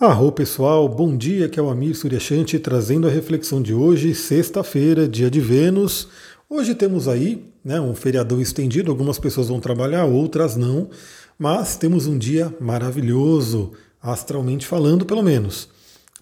Arro 0.00 0.32
pessoal, 0.32 0.88
bom 0.88 1.14
dia, 1.14 1.46
que 1.46 1.60
é 1.60 1.62
o 1.62 1.68
Amir 1.68 1.94
Suryashanti 1.94 2.58
trazendo 2.58 3.06
a 3.06 3.10
reflexão 3.10 3.60
de 3.60 3.74
hoje, 3.74 4.14
sexta-feira, 4.14 5.06
dia 5.06 5.30
de 5.30 5.42
Vênus. 5.42 6.08
Hoje 6.48 6.74
temos 6.74 7.06
aí 7.06 7.44
né, 7.62 7.78
um 7.78 7.94
feriadão 7.94 8.40
estendido, 8.40 8.90
algumas 8.90 9.18
pessoas 9.18 9.48
vão 9.48 9.60
trabalhar, 9.60 10.06
outras 10.06 10.56
não, 10.56 10.88
mas 11.38 11.76
temos 11.76 12.06
um 12.06 12.16
dia 12.16 12.50
maravilhoso, 12.58 13.72
astralmente 14.02 14.66
falando, 14.66 15.04
pelo 15.04 15.22
menos. 15.22 15.68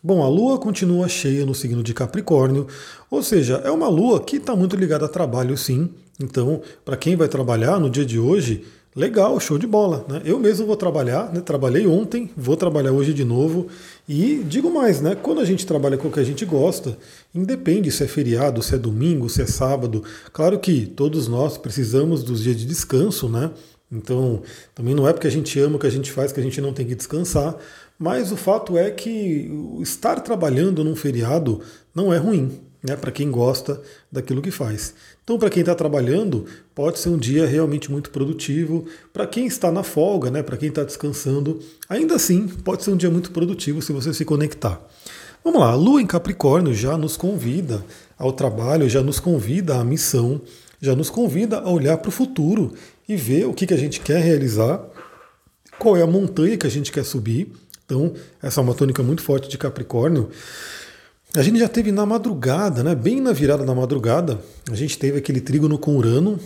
Bom, 0.03 0.25
a 0.25 0.29
Lua 0.29 0.59
continua 0.59 1.09
cheia 1.09 1.47
no 1.47 1.55
signo 1.55 1.81
de 1.81 1.95
Capricórnio, 1.95 2.67
ou 3.09 3.23
seja, 3.23 3.63
é 3.65 3.71
uma 3.71 3.89
Lua 3.89 4.19
que 4.19 4.39
está 4.39 4.57
muito 4.57 4.75
ligada 4.75 5.05
a 5.05 5.09
trabalho, 5.09 5.57
sim. 5.57 5.89
Então, 6.21 6.63
para 6.85 6.97
quem 6.97 7.15
vai 7.15 7.29
trabalhar 7.29 7.79
no 7.79 7.89
dia 7.89 8.05
de 8.05 8.19
hoje, 8.19 8.65
Legal, 8.99 9.39
show 9.39 9.57
de 9.57 9.67
bola. 9.67 10.05
Né? 10.09 10.23
Eu 10.25 10.41
mesmo 10.41 10.67
vou 10.67 10.75
trabalhar, 10.75 11.33
né? 11.33 11.41
trabalhei 11.41 11.87
ontem, 11.87 12.29
vou 12.37 12.57
trabalhar 12.57 12.91
hoje 12.91 13.15
de 13.15 13.25
novo. 13.25 13.69
E 14.09 14.43
digo 14.45 14.75
mais, 14.75 15.01
né? 15.01 15.15
Quando 15.15 15.41
a 15.41 15.45
gente 15.45 15.65
trabalha 15.65 15.97
com 15.97 16.09
o 16.09 16.11
que 16.11 16.19
a 16.19 16.25
gente 16.25 16.45
gosta, 16.45 16.99
independe 17.33 17.93
se 17.93 18.03
é 18.03 18.09
feriado, 18.09 18.61
se 18.61 18.75
é 18.75 18.79
domingo, 18.79 19.31
se 19.31 19.41
é 19.41 19.47
sábado. 19.47 20.03
Claro 20.33 20.59
que 20.59 20.85
todos 20.85 21.29
nós 21.29 21.57
precisamos 21.57 22.25
dos 22.25 22.43
dias 22.43 22.57
de 22.57 22.67
descanso, 22.67 23.29
né? 23.29 23.53
Então, 23.91 24.43
também 24.75 24.97
não 24.97 25.07
é 25.07 25.13
porque 25.13 25.29
a 25.29 25.31
gente 25.31 25.61
ama 25.61 25.77
o 25.77 25.79
que 25.79 25.87
a 25.87 25.91
gente 25.91 26.11
faz 26.11 26.33
que 26.33 26.41
a 26.41 26.43
gente 26.43 26.61
não 26.61 26.73
tem 26.73 26.85
que 26.85 26.97
descansar. 26.97 27.55
Mas 27.97 28.33
o 28.33 28.37
fato 28.37 28.77
é 28.77 28.91
que 28.91 29.49
estar 29.81 30.19
trabalhando 30.23 30.83
num 30.83 30.97
feriado 30.97 31.61
não 31.95 32.13
é 32.13 32.17
ruim 32.17 32.68
né, 32.83 32.97
para 32.97 33.11
quem 33.11 33.31
gosta 33.31 33.81
daquilo 34.11 34.41
que 34.41 34.51
faz. 34.51 34.95
Então, 35.25 35.39
para 35.39 35.51
quem 35.51 35.61
está 35.61 35.75
trabalhando, 35.75 36.47
pode 36.75 36.99
ser 36.99 37.09
um 37.09 37.19
dia 37.19 37.47
realmente 37.47 37.91
muito 37.91 38.11
produtivo. 38.11 38.87
Para 39.13 39.27
quem 39.27 39.47
está 39.47 39.71
na 39.71 39.83
folga, 39.83 40.31
né, 40.31 40.43
para 40.43 40.57
quem 40.57 40.69
está 40.69 40.85
descansando, 40.85 41.61
ainda 41.89 42.15
assim 42.15 42.47
pode 42.49 42.85
ser 42.85 42.91
um 42.91 42.97
dia 42.97 43.11
muito 43.11 43.31
produtivo 43.31 43.83
se 43.83 43.93
você 43.93 44.15
se 44.15 44.25
conectar. 44.25 44.81
Vamos 45.45 45.61
lá, 45.61 45.71
a 45.71 45.75
Lua 45.75 46.03
em 46.03 46.07
Capricórnio 46.07 46.75
já 46.75 46.97
nos 46.97 47.17
convida 47.17 47.85
ao 48.19 48.33
trabalho, 48.33 48.89
já 48.89 49.03
nos 49.03 49.21
convida 49.21 49.77
à 49.77 49.85
missão, 49.85 50.41
já 50.81 50.95
nos 50.95 51.11
convida 51.11 51.59
a 51.59 51.71
olhar 51.71 51.97
para 51.99 52.09
o 52.09 52.13
futuro 52.13 52.73
e 53.09 53.17
ver 53.17 53.47
o 53.47 53.55
que, 53.55 53.67
que 53.67 53.75
a 53.75 53.79
gente 53.79 54.01
quer 54.01 54.23
realizar, 54.23 54.85
qual 55.79 55.97
é 55.97 56.03
a 56.03 56.07
montanha 56.07 56.57
que 56.57 56.67
a 56.67 56.71
gente 56.71 56.93
quer 56.93 57.05
subir. 57.05 57.53
Então, 57.85 58.13
essa 58.43 58.61
é 58.61 58.63
uma 58.63 58.75
tônica 58.75 59.03
muito 59.03 59.23
forte 59.23 59.49
de 59.49 59.57
Capricórnio. 59.57 60.29
A 61.39 61.43
gente 61.45 61.61
já 61.61 61.69
teve 61.69 61.93
na 61.93 62.05
madrugada, 62.05 62.83
né, 62.83 62.97
bem 62.97 63.21
na 63.21 63.33
virada 63.33 63.65
da 63.65 63.73
madrugada, 63.73 64.41
a 64.69 64.75
gente 64.75 64.99
teve 64.99 65.19
aquele 65.19 65.41
trígono 65.41 65.79
com 65.79 65.97
Urano. 65.97 66.37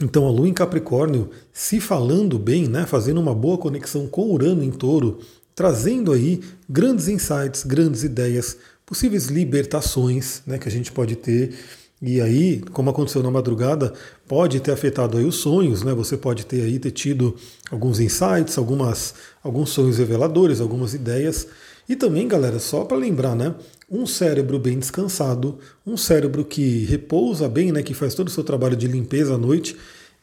Então 0.00 0.26
a 0.26 0.30
Lua 0.30 0.48
em 0.48 0.54
Capricórnio 0.54 1.28
se 1.52 1.78
falando 1.78 2.38
bem, 2.38 2.66
né, 2.66 2.86
fazendo 2.86 3.20
uma 3.20 3.34
boa 3.34 3.58
conexão 3.58 4.06
com 4.06 4.32
Urano 4.32 4.64
em 4.64 4.70
Touro, 4.70 5.18
trazendo 5.54 6.10
aí 6.10 6.40
grandes 6.66 7.06
insights, 7.06 7.64
grandes 7.64 8.02
ideias, 8.02 8.56
possíveis 8.86 9.26
libertações 9.26 10.40
né, 10.46 10.56
que 10.56 10.68
a 10.68 10.72
gente 10.72 10.90
pode 10.90 11.14
ter. 11.14 11.54
E 12.00 12.18
aí, 12.18 12.62
como 12.72 12.88
aconteceu 12.88 13.22
na 13.22 13.30
madrugada, 13.30 13.92
pode 14.26 14.58
ter 14.60 14.70
afetado 14.70 15.18
aí 15.18 15.24
os 15.26 15.34
sonhos, 15.34 15.82
né? 15.82 15.92
Você 15.92 16.16
pode 16.16 16.46
ter 16.46 16.62
aí 16.62 16.78
ter 16.78 16.92
tido 16.92 17.36
alguns 17.70 17.98
insights, 18.00 18.56
algumas, 18.56 19.14
alguns 19.42 19.68
sonhos 19.70 19.98
reveladores, 19.98 20.60
algumas 20.60 20.94
ideias. 20.94 21.48
E 21.88 21.96
também, 21.96 22.28
galera, 22.28 22.58
só 22.58 22.84
para 22.84 22.96
lembrar, 22.96 23.34
né? 23.34 23.54
Um 23.90 24.06
cérebro 24.06 24.58
bem 24.58 24.78
descansado, 24.78 25.58
um 25.86 25.96
cérebro 25.96 26.44
que 26.44 26.84
repousa 26.84 27.48
bem, 27.48 27.72
né? 27.72 27.82
Que 27.82 27.94
faz 27.94 28.14
todo 28.14 28.28
o 28.28 28.30
seu 28.30 28.44
trabalho 28.44 28.76
de 28.76 28.86
limpeza 28.86 29.34
à 29.34 29.38
noite, 29.38 29.74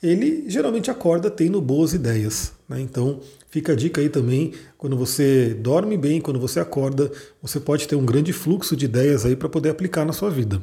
ele 0.04 0.46
geralmente 0.48 0.92
acorda 0.92 1.32
tendo 1.32 1.60
boas 1.60 1.94
ideias. 1.94 2.54
Né? 2.70 2.82
Então, 2.82 3.20
fica 3.50 3.72
a 3.72 3.76
dica 3.76 4.02
aí 4.02 4.10
também, 4.10 4.54
quando 4.78 4.96
você 4.96 5.56
dorme 5.56 5.98
bem, 5.98 6.22
quando 6.22 6.40
você 6.40 6.60
acorda, 6.60 7.12
você 7.42 7.60
pode 7.60 7.88
ter 7.88 7.96
um 7.96 8.06
grande 8.06 8.32
fluxo 8.32 8.76
de 8.76 8.86
ideias 8.86 9.26
aí 9.26 9.36
para 9.36 9.50
poder 9.50 9.70
aplicar 9.70 10.06
na 10.06 10.14
sua 10.14 10.30
vida. 10.30 10.62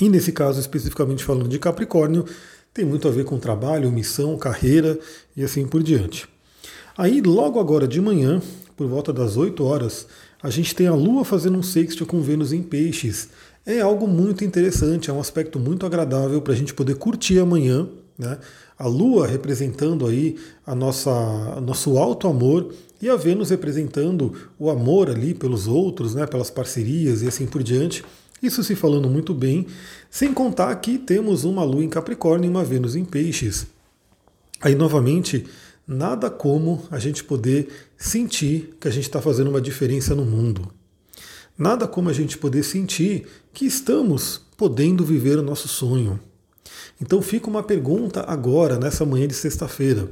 E 0.00 0.08
nesse 0.08 0.32
caso, 0.32 0.60
especificamente 0.60 1.24
falando 1.24 1.48
de 1.48 1.58
Capricórnio, 1.58 2.24
tem 2.72 2.84
muito 2.84 3.08
a 3.08 3.10
ver 3.10 3.24
com 3.24 3.38
trabalho, 3.38 3.90
missão, 3.90 4.38
carreira 4.38 4.98
e 5.36 5.42
assim 5.42 5.66
por 5.66 5.82
diante. 5.82 6.28
Aí, 6.96 7.20
logo 7.20 7.60
agora 7.60 7.86
de 7.86 8.00
manhã, 8.00 8.40
por 8.78 8.86
volta 8.86 9.12
das 9.12 9.36
8 9.36 9.64
horas, 9.64 10.06
a 10.40 10.48
gente 10.50 10.72
tem 10.72 10.86
a 10.86 10.94
Lua 10.94 11.24
fazendo 11.24 11.58
um 11.58 11.62
sexto 11.64 12.06
com 12.06 12.22
Vênus 12.22 12.52
em 12.52 12.62
Peixes. 12.62 13.28
É 13.66 13.80
algo 13.80 14.06
muito 14.06 14.44
interessante, 14.44 15.10
é 15.10 15.12
um 15.12 15.18
aspecto 15.18 15.58
muito 15.58 15.84
agradável 15.84 16.40
para 16.40 16.52
a 16.52 16.56
gente 16.56 16.72
poder 16.72 16.94
curtir 16.94 17.40
amanhã. 17.40 17.88
Né? 18.16 18.38
A 18.78 18.86
Lua 18.86 19.26
representando 19.26 20.06
aí 20.06 20.36
a 20.64 20.76
nossa 20.76 21.60
nosso 21.60 21.98
alto 21.98 22.28
amor 22.28 22.72
e 23.02 23.08
a 23.08 23.16
Vênus 23.16 23.50
representando 23.50 24.32
o 24.56 24.70
amor 24.70 25.10
ali 25.10 25.34
pelos 25.34 25.66
outros, 25.66 26.14
né? 26.14 26.24
pelas 26.24 26.48
parcerias 26.48 27.22
e 27.22 27.26
assim 27.26 27.46
por 27.46 27.64
diante. 27.64 28.04
Isso 28.40 28.62
se 28.62 28.76
falando 28.76 29.10
muito 29.10 29.34
bem, 29.34 29.66
sem 30.08 30.32
contar 30.32 30.72
que 30.76 30.98
temos 30.98 31.42
uma 31.42 31.64
Lua 31.64 31.82
em 31.82 31.88
Capricórnio 31.88 32.46
e 32.46 32.50
uma 32.50 32.62
Vênus 32.62 32.94
em 32.94 33.04
Peixes. 33.04 33.66
Aí 34.60 34.76
novamente 34.76 35.44
nada 35.88 36.28
como 36.28 36.86
a 36.90 36.98
gente 36.98 37.24
poder 37.24 37.68
sentir 37.96 38.76
que 38.78 38.86
a 38.86 38.90
gente 38.90 39.04
está 39.04 39.22
fazendo 39.22 39.48
uma 39.48 39.60
diferença 39.60 40.14
no 40.14 40.24
mundo. 40.26 40.70
Nada 41.56 41.88
como 41.88 42.10
a 42.10 42.12
gente 42.12 42.36
poder 42.36 42.62
sentir 42.62 43.26
que 43.54 43.64
estamos 43.64 44.42
podendo 44.54 45.02
viver 45.02 45.38
o 45.38 45.42
nosso 45.42 45.66
sonho. 45.66 46.20
Então 47.00 47.22
fica 47.22 47.48
uma 47.48 47.62
pergunta 47.62 48.22
agora, 48.28 48.78
nessa 48.78 49.06
manhã 49.06 49.26
de 49.26 49.34
sexta-feira. 49.34 50.10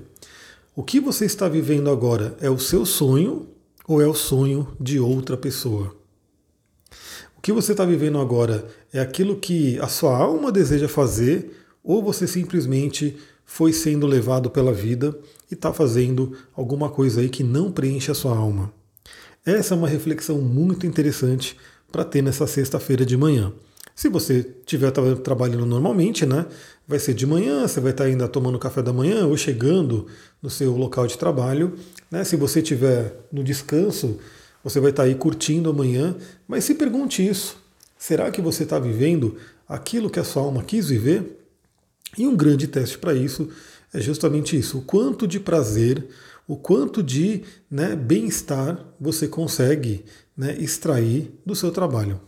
O 0.74 0.82
que 0.82 0.98
você 0.98 1.26
está 1.26 1.46
vivendo 1.46 1.90
agora 1.90 2.34
é 2.40 2.48
o 2.48 2.58
seu 2.58 2.86
sonho 2.86 3.46
ou 3.86 4.00
é 4.00 4.06
o 4.06 4.14
sonho 4.14 4.74
de 4.80 4.98
outra 4.98 5.36
pessoa? 5.36 5.94
O 7.36 7.40
que 7.42 7.52
você 7.52 7.72
está 7.72 7.84
vivendo 7.84 8.18
agora 8.18 8.66
é 8.92 8.98
aquilo 8.98 9.36
que 9.36 9.78
a 9.78 9.88
sua 9.88 10.16
alma 10.16 10.50
deseja 10.50 10.88
fazer 10.88 11.54
ou 11.84 12.02
você 12.02 12.26
simplesmente 12.26 13.16
foi 13.46 13.72
sendo 13.72 14.06
levado 14.06 14.50
pela 14.50 14.72
vida 14.72 15.16
e 15.50 15.54
está 15.54 15.72
fazendo 15.72 16.36
alguma 16.54 16.90
coisa 16.90 17.20
aí 17.20 17.28
que 17.28 17.44
não 17.44 17.70
preenche 17.70 18.10
a 18.10 18.14
sua 18.14 18.36
alma. 18.36 18.72
Essa 19.46 19.74
é 19.74 19.78
uma 19.78 19.88
reflexão 19.88 20.38
muito 20.38 20.84
interessante 20.84 21.56
para 21.90 22.04
ter 22.04 22.20
nessa 22.20 22.48
sexta-feira 22.48 23.06
de 23.06 23.16
manhã. 23.16 23.52
Se 23.94 24.10
você 24.10 24.46
estiver 24.60 24.90
trabalhando 25.22 25.64
normalmente, 25.64 26.26
né, 26.26 26.44
vai 26.86 26.98
ser 26.98 27.14
de 27.14 27.24
manhã, 27.26 27.66
você 27.66 27.80
vai 27.80 27.92
estar 27.92 28.04
ainda 28.04 28.28
tomando 28.28 28.58
café 28.58 28.82
da 28.82 28.92
manhã 28.92 29.26
ou 29.26 29.36
chegando 29.36 30.06
no 30.42 30.50
seu 30.50 30.76
local 30.76 31.06
de 31.06 31.16
trabalho. 31.16 31.74
Né? 32.10 32.24
Se 32.24 32.36
você 32.36 32.58
estiver 32.58 33.16
no 33.32 33.42
descanso, 33.42 34.18
você 34.62 34.80
vai 34.80 34.90
estar 34.90 35.04
aí 35.04 35.14
curtindo 35.14 35.70
amanhã. 35.70 36.14
Mas 36.46 36.64
se 36.64 36.74
pergunte 36.74 37.26
isso: 37.26 37.56
será 37.96 38.30
que 38.30 38.42
você 38.42 38.64
está 38.64 38.78
vivendo 38.78 39.36
aquilo 39.66 40.10
que 40.10 40.20
a 40.20 40.24
sua 40.24 40.42
alma 40.42 40.62
quis 40.62 40.88
viver? 40.88 41.45
E 42.16 42.26
um 42.26 42.36
grande 42.36 42.66
teste 42.66 42.98
para 42.98 43.14
isso 43.14 43.48
é 43.92 44.00
justamente 44.00 44.56
isso: 44.56 44.78
o 44.78 44.82
quanto 44.82 45.26
de 45.26 45.40
prazer, 45.40 46.06
o 46.46 46.56
quanto 46.56 47.02
de 47.02 47.42
né, 47.70 47.96
bem-estar 47.96 48.78
você 49.00 49.26
consegue 49.26 50.04
né, 50.36 50.56
extrair 50.58 51.32
do 51.44 51.54
seu 51.54 51.70
trabalho. 51.70 52.20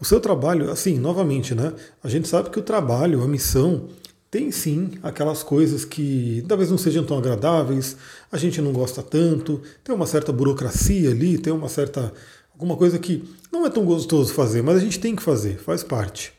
O 0.00 0.04
seu 0.04 0.20
trabalho, 0.20 0.70
assim, 0.70 0.98
novamente, 0.98 1.54
né? 1.54 1.72
A 2.02 2.08
gente 2.08 2.26
sabe 2.26 2.50
que 2.50 2.58
o 2.58 2.62
trabalho, 2.62 3.22
a 3.22 3.28
missão, 3.28 3.88
tem 4.32 4.50
sim 4.50 4.92
aquelas 5.02 5.42
coisas 5.42 5.84
que 5.84 6.44
talvez 6.48 6.70
não 6.70 6.78
sejam 6.78 7.04
tão 7.04 7.18
agradáveis, 7.18 7.96
a 8.30 8.38
gente 8.38 8.60
não 8.62 8.72
gosta 8.72 9.02
tanto, 9.02 9.60
tem 9.84 9.94
uma 9.94 10.06
certa 10.06 10.32
burocracia 10.32 11.10
ali, 11.10 11.38
tem 11.38 11.52
uma 11.52 11.68
certa. 11.68 12.12
alguma 12.52 12.76
coisa 12.76 12.98
que 12.98 13.22
não 13.52 13.66
é 13.66 13.70
tão 13.70 13.84
gostoso 13.84 14.32
fazer, 14.32 14.62
mas 14.62 14.76
a 14.76 14.80
gente 14.80 14.98
tem 14.98 15.14
que 15.14 15.22
fazer, 15.22 15.58
faz 15.58 15.82
parte. 15.82 16.32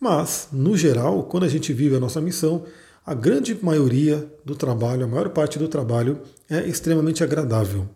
Mas, 0.00 0.48
no 0.50 0.76
geral, 0.76 1.24
quando 1.24 1.44
a 1.44 1.48
gente 1.48 1.72
vive 1.74 1.94
a 1.94 2.00
nossa 2.00 2.20
missão, 2.20 2.64
a 3.04 3.12
grande 3.12 3.56
maioria 3.62 4.26
do 4.44 4.54
trabalho, 4.54 5.04
a 5.04 5.08
maior 5.08 5.28
parte 5.28 5.58
do 5.58 5.68
trabalho 5.68 6.20
é 6.48 6.66
extremamente 6.66 7.22
agradável. 7.22 7.86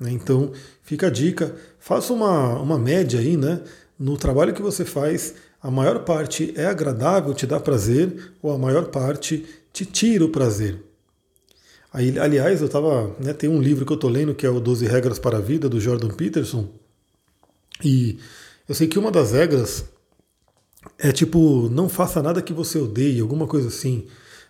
Né? 0.00 0.10
Então, 0.10 0.52
fica 0.82 1.06
a 1.06 1.10
dica, 1.10 1.54
faça 1.78 2.12
uma, 2.12 2.58
uma 2.58 2.78
média 2.78 3.20
aí, 3.20 3.36
né? 3.36 3.60
No 3.98 4.16
trabalho 4.16 4.54
que 4.54 4.62
você 4.62 4.84
faz, 4.84 5.34
a 5.62 5.70
maior 5.70 6.04
parte 6.04 6.52
é 6.56 6.66
agradável, 6.66 7.34
te 7.34 7.46
dá 7.46 7.58
prazer, 7.58 8.32
ou 8.42 8.52
a 8.52 8.58
maior 8.58 8.86
parte 8.86 9.44
te 9.72 9.84
tira 9.84 10.24
o 10.24 10.28
prazer. 10.28 10.82
Aí, 11.92 12.18
aliás, 12.18 12.60
eu 12.60 12.66
estava. 12.66 13.16
Né, 13.18 13.32
tem 13.32 13.48
um 13.48 13.60
livro 13.60 13.84
que 13.84 13.92
eu 13.92 13.96
estou 13.96 14.10
lendo 14.10 14.34
que 14.34 14.46
é 14.46 14.50
o 14.50 14.60
12 14.60 14.86
Regras 14.86 15.18
para 15.18 15.38
a 15.38 15.40
Vida, 15.40 15.68
do 15.68 15.80
Jordan 15.80 16.10
Peterson. 16.10 16.68
E 17.82 18.18
eu 18.68 18.74
sei 18.74 18.86
que 18.86 18.98
uma 18.98 19.10
das 19.10 19.32
regras 19.32 19.84
é 20.98 21.12
tipo, 21.12 21.68
não 21.70 21.88
faça 21.88 22.22
nada 22.22 22.42
que 22.42 22.52
você 22.52 22.78
odeie, 22.78 23.20
alguma 23.20 23.46
coisa 23.46 23.68
assim. 23.68 24.06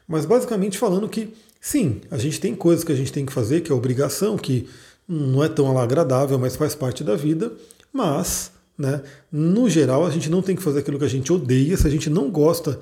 Mas 0.06 0.24
basicamente 0.24 0.78
falando 0.78 1.08
que, 1.08 1.34
sim, 1.60 2.00
a 2.10 2.18
gente 2.18 2.40
tem 2.40 2.54
coisas 2.54 2.84
que 2.84 2.92
a 2.92 2.94
gente 2.96 3.12
tem 3.12 3.26
que 3.26 3.32
fazer, 3.32 3.62
que 3.62 3.72
é 3.72 3.74
obrigação, 3.74 4.36
que 4.36 4.68
não 5.06 5.42
é 5.42 5.48
tão 5.48 5.78
agradável, 5.78 6.38
mas 6.38 6.56
faz 6.56 6.74
parte 6.74 7.02
da 7.02 7.16
vida. 7.16 7.52
Mas, 7.92 8.50
né, 8.76 9.02
no 9.30 9.68
geral, 9.68 10.06
a 10.06 10.10
gente 10.10 10.30
não 10.30 10.42
tem 10.42 10.56
que 10.56 10.62
fazer 10.62 10.80
aquilo 10.80 10.98
que 10.98 11.04
a 11.04 11.08
gente 11.08 11.32
odeia, 11.32 11.76
se 11.76 11.86
a 11.86 11.90
gente 11.90 12.10
não 12.10 12.30
gosta 12.30 12.78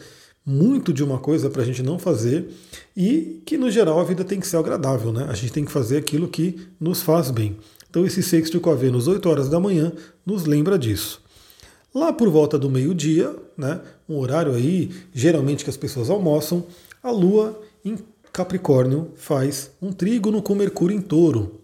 muito 0.46 0.92
de 0.92 1.02
uma 1.02 1.18
coisa 1.18 1.50
para 1.50 1.62
a 1.62 1.64
gente 1.64 1.82
não 1.82 1.98
fazer 1.98 2.48
e 2.96 3.42
que 3.44 3.58
no 3.58 3.68
geral 3.68 3.98
a 3.98 4.04
vida 4.04 4.22
tem 4.22 4.38
que 4.38 4.46
ser 4.46 4.56
agradável, 4.56 5.12
né? 5.12 5.26
A 5.28 5.34
gente 5.34 5.52
tem 5.52 5.64
que 5.64 5.72
fazer 5.72 5.96
aquilo 5.96 6.28
que 6.28 6.68
nos 6.78 7.02
faz 7.02 7.32
bem. 7.32 7.56
Então 7.90 8.06
esse 8.06 8.22
sexto 8.22 8.60
com 8.60 8.70
a 8.70 8.74
Vênus 8.76 9.08
8 9.08 9.28
horas 9.28 9.48
da 9.48 9.58
manhã 9.58 9.92
nos 10.24 10.44
lembra 10.44 10.78
disso. 10.78 11.20
Lá 11.96 12.12
por 12.12 12.28
volta 12.28 12.58
do 12.58 12.68
meio-dia, 12.68 13.34
né, 13.56 13.80
um 14.06 14.18
horário 14.18 14.52
aí 14.52 14.90
geralmente 15.14 15.64
que 15.64 15.70
as 15.70 15.78
pessoas 15.78 16.10
almoçam, 16.10 16.66
a 17.02 17.10
Lua 17.10 17.58
em 17.82 17.96
Capricórnio 18.30 19.12
faz 19.16 19.70
um 19.80 19.90
trígono 19.90 20.42
com 20.42 20.54
Mercúrio 20.54 20.94
em 20.94 21.00
Touro. 21.00 21.58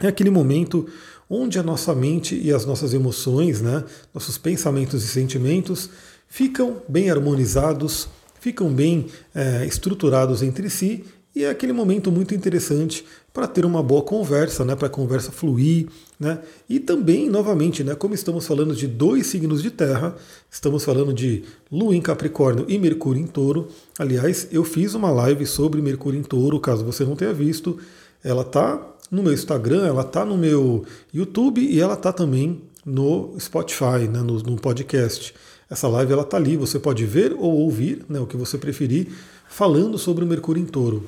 É 0.00 0.06
aquele 0.06 0.30
momento 0.30 0.88
onde 1.28 1.58
a 1.58 1.62
nossa 1.62 1.94
mente 1.94 2.40
e 2.42 2.54
as 2.54 2.64
nossas 2.64 2.94
emoções, 2.94 3.60
né, 3.60 3.84
nossos 4.14 4.38
pensamentos 4.38 5.04
e 5.04 5.08
sentimentos 5.08 5.90
ficam 6.26 6.80
bem 6.88 7.10
harmonizados, 7.10 8.08
ficam 8.40 8.72
bem 8.72 9.08
é, 9.34 9.66
estruturados 9.66 10.42
entre 10.42 10.70
si 10.70 11.04
e 11.34 11.42
é 11.42 11.50
aquele 11.50 11.72
momento 11.72 12.12
muito 12.12 12.34
interessante 12.34 13.04
para 13.32 13.48
ter 13.48 13.64
uma 13.64 13.82
boa 13.82 14.02
conversa, 14.02 14.64
né, 14.64 14.76
para 14.76 14.86
a 14.86 14.90
conversa 14.90 15.32
fluir, 15.32 15.88
né? 16.20 16.38
E 16.68 16.78
também, 16.78 17.28
novamente, 17.28 17.82
né, 17.82 17.96
como 17.96 18.14
estamos 18.14 18.46
falando 18.46 18.76
de 18.76 18.86
dois 18.86 19.26
signos 19.26 19.60
de 19.60 19.72
terra, 19.72 20.14
estamos 20.48 20.84
falando 20.84 21.12
de 21.12 21.42
Lua 21.72 21.96
em 21.96 22.00
Capricórnio 22.00 22.64
e 22.68 22.78
Mercúrio 22.78 23.20
em 23.20 23.26
Touro. 23.26 23.66
Aliás, 23.98 24.46
eu 24.52 24.62
fiz 24.62 24.94
uma 24.94 25.10
live 25.10 25.44
sobre 25.44 25.82
Mercúrio 25.82 26.20
em 26.20 26.22
Touro, 26.22 26.60
caso 26.60 26.84
você 26.84 27.04
não 27.04 27.16
tenha 27.16 27.32
visto. 27.32 27.78
Ela 28.22 28.44
tá 28.44 28.80
no 29.10 29.20
meu 29.20 29.32
Instagram, 29.32 29.84
ela 29.84 30.04
tá 30.04 30.24
no 30.24 30.38
meu 30.38 30.84
YouTube 31.12 31.60
e 31.60 31.80
ela 31.80 31.96
tá 31.96 32.12
também 32.12 32.62
no 32.86 33.34
Spotify, 33.40 34.06
né, 34.08 34.20
no, 34.20 34.38
no 34.38 34.56
podcast. 34.56 35.34
Essa 35.68 35.88
live 35.88 36.12
ela 36.12 36.24
tá 36.24 36.36
ali, 36.36 36.56
você 36.56 36.78
pode 36.78 37.04
ver 37.04 37.32
ou 37.32 37.58
ouvir, 37.58 38.04
né, 38.08 38.20
o 38.20 38.26
que 38.26 38.36
você 38.36 38.56
preferir, 38.56 39.08
falando 39.48 39.98
sobre 39.98 40.24
o 40.24 40.26
Mercúrio 40.28 40.62
em 40.62 40.66
Touro. 40.66 41.04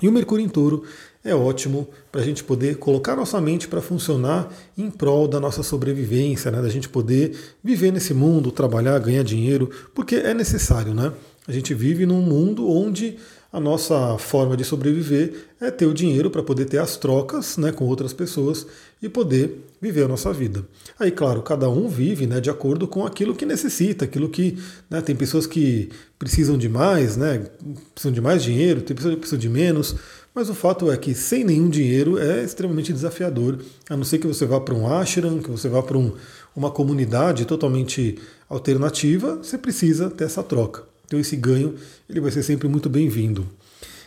E 0.00 0.08
o 0.08 0.12
Mercúrio 0.12 0.44
em 0.44 0.48
Touro 0.48 0.84
é 1.24 1.34
ótimo 1.34 1.88
para 2.12 2.20
a 2.20 2.24
gente 2.24 2.44
poder 2.44 2.76
colocar 2.76 3.16
nossa 3.16 3.40
mente 3.40 3.66
para 3.66 3.82
funcionar 3.82 4.48
em 4.76 4.90
prol 4.90 5.26
da 5.26 5.40
nossa 5.40 5.62
sobrevivência, 5.62 6.50
né? 6.50 6.62
da 6.62 6.68
gente 6.68 6.88
poder 6.88 7.36
viver 7.62 7.92
nesse 7.92 8.14
mundo, 8.14 8.52
trabalhar, 8.52 8.98
ganhar 9.00 9.24
dinheiro, 9.24 9.68
porque 9.94 10.14
é 10.14 10.32
necessário, 10.32 10.94
né? 10.94 11.12
A 11.46 11.52
gente 11.52 11.74
vive 11.74 12.06
num 12.06 12.20
mundo 12.20 12.68
onde 12.68 13.16
a 13.50 13.58
nossa 13.58 14.18
forma 14.18 14.56
de 14.56 14.64
sobreviver 14.64 15.48
é 15.58 15.70
ter 15.70 15.86
o 15.86 15.94
dinheiro 15.94 16.30
para 16.30 16.42
poder 16.42 16.66
ter 16.66 16.78
as 16.78 16.98
trocas 16.98 17.56
né, 17.56 17.72
com 17.72 17.86
outras 17.86 18.12
pessoas 18.12 18.66
e 19.00 19.08
poder 19.08 19.64
viver 19.80 20.04
a 20.04 20.08
nossa 20.08 20.32
vida. 20.32 20.66
Aí, 20.98 21.10
claro, 21.10 21.40
cada 21.40 21.68
um 21.70 21.88
vive 21.88 22.26
né, 22.26 22.40
de 22.40 22.50
acordo 22.50 22.86
com 22.86 23.06
aquilo 23.06 23.34
que 23.34 23.46
necessita, 23.46 24.04
aquilo 24.04 24.28
que. 24.28 24.58
Né, 24.90 25.00
tem 25.00 25.16
pessoas 25.16 25.46
que 25.46 25.88
precisam 26.18 26.58
de 26.58 26.68
mais, 26.68 27.16
né, 27.16 27.46
precisam 27.94 28.12
de 28.12 28.20
mais 28.20 28.42
dinheiro, 28.42 28.82
tem 28.82 28.94
pessoas 28.94 29.14
que 29.14 29.20
precisam 29.20 29.40
de 29.40 29.48
menos. 29.48 29.96
Mas 30.34 30.50
o 30.50 30.54
fato 30.54 30.92
é 30.92 30.96
que 30.96 31.14
sem 31.14 31.42
nenhum 31.42 31.70
dinheiro 31.70 32.18
é 32.18 32.44
extremamente 32.44 32.92
desafiador, 32.92 33.58
a 33.88 33.96
não 33.96 34.04
ser 34.04 34.18
que 34.18 34.26
você 34.26 34.44
vá 34.44 34.60
para 34.60 34.74
um 34.74 34.86
ashram, 34.86 35.38
que 35.38 35.50
você 35.50 35.68
vá 35.68 35.82
para 35.82 35.96
um, 35.96 36.12
uma 36.54 36.70
comunidade 36.70 37.46
totalmente 37.46 38.18
alternativa, 38.48 39.36
você 39.36 39.56
precisa 39.56 40.10
ter 40.10 40.24
essa 40.24 40.42
troca. 40.42 40.87
Então 41.08 41.18
esse 41.18 41.34
ganho 41.36 41.74
ele 42.08 42.20
vai 42.20 42.30
ser 42.30 42.42
sempre 42.42 42.68
muito 42.68 42.90
bem-vindo. 42.90 43.48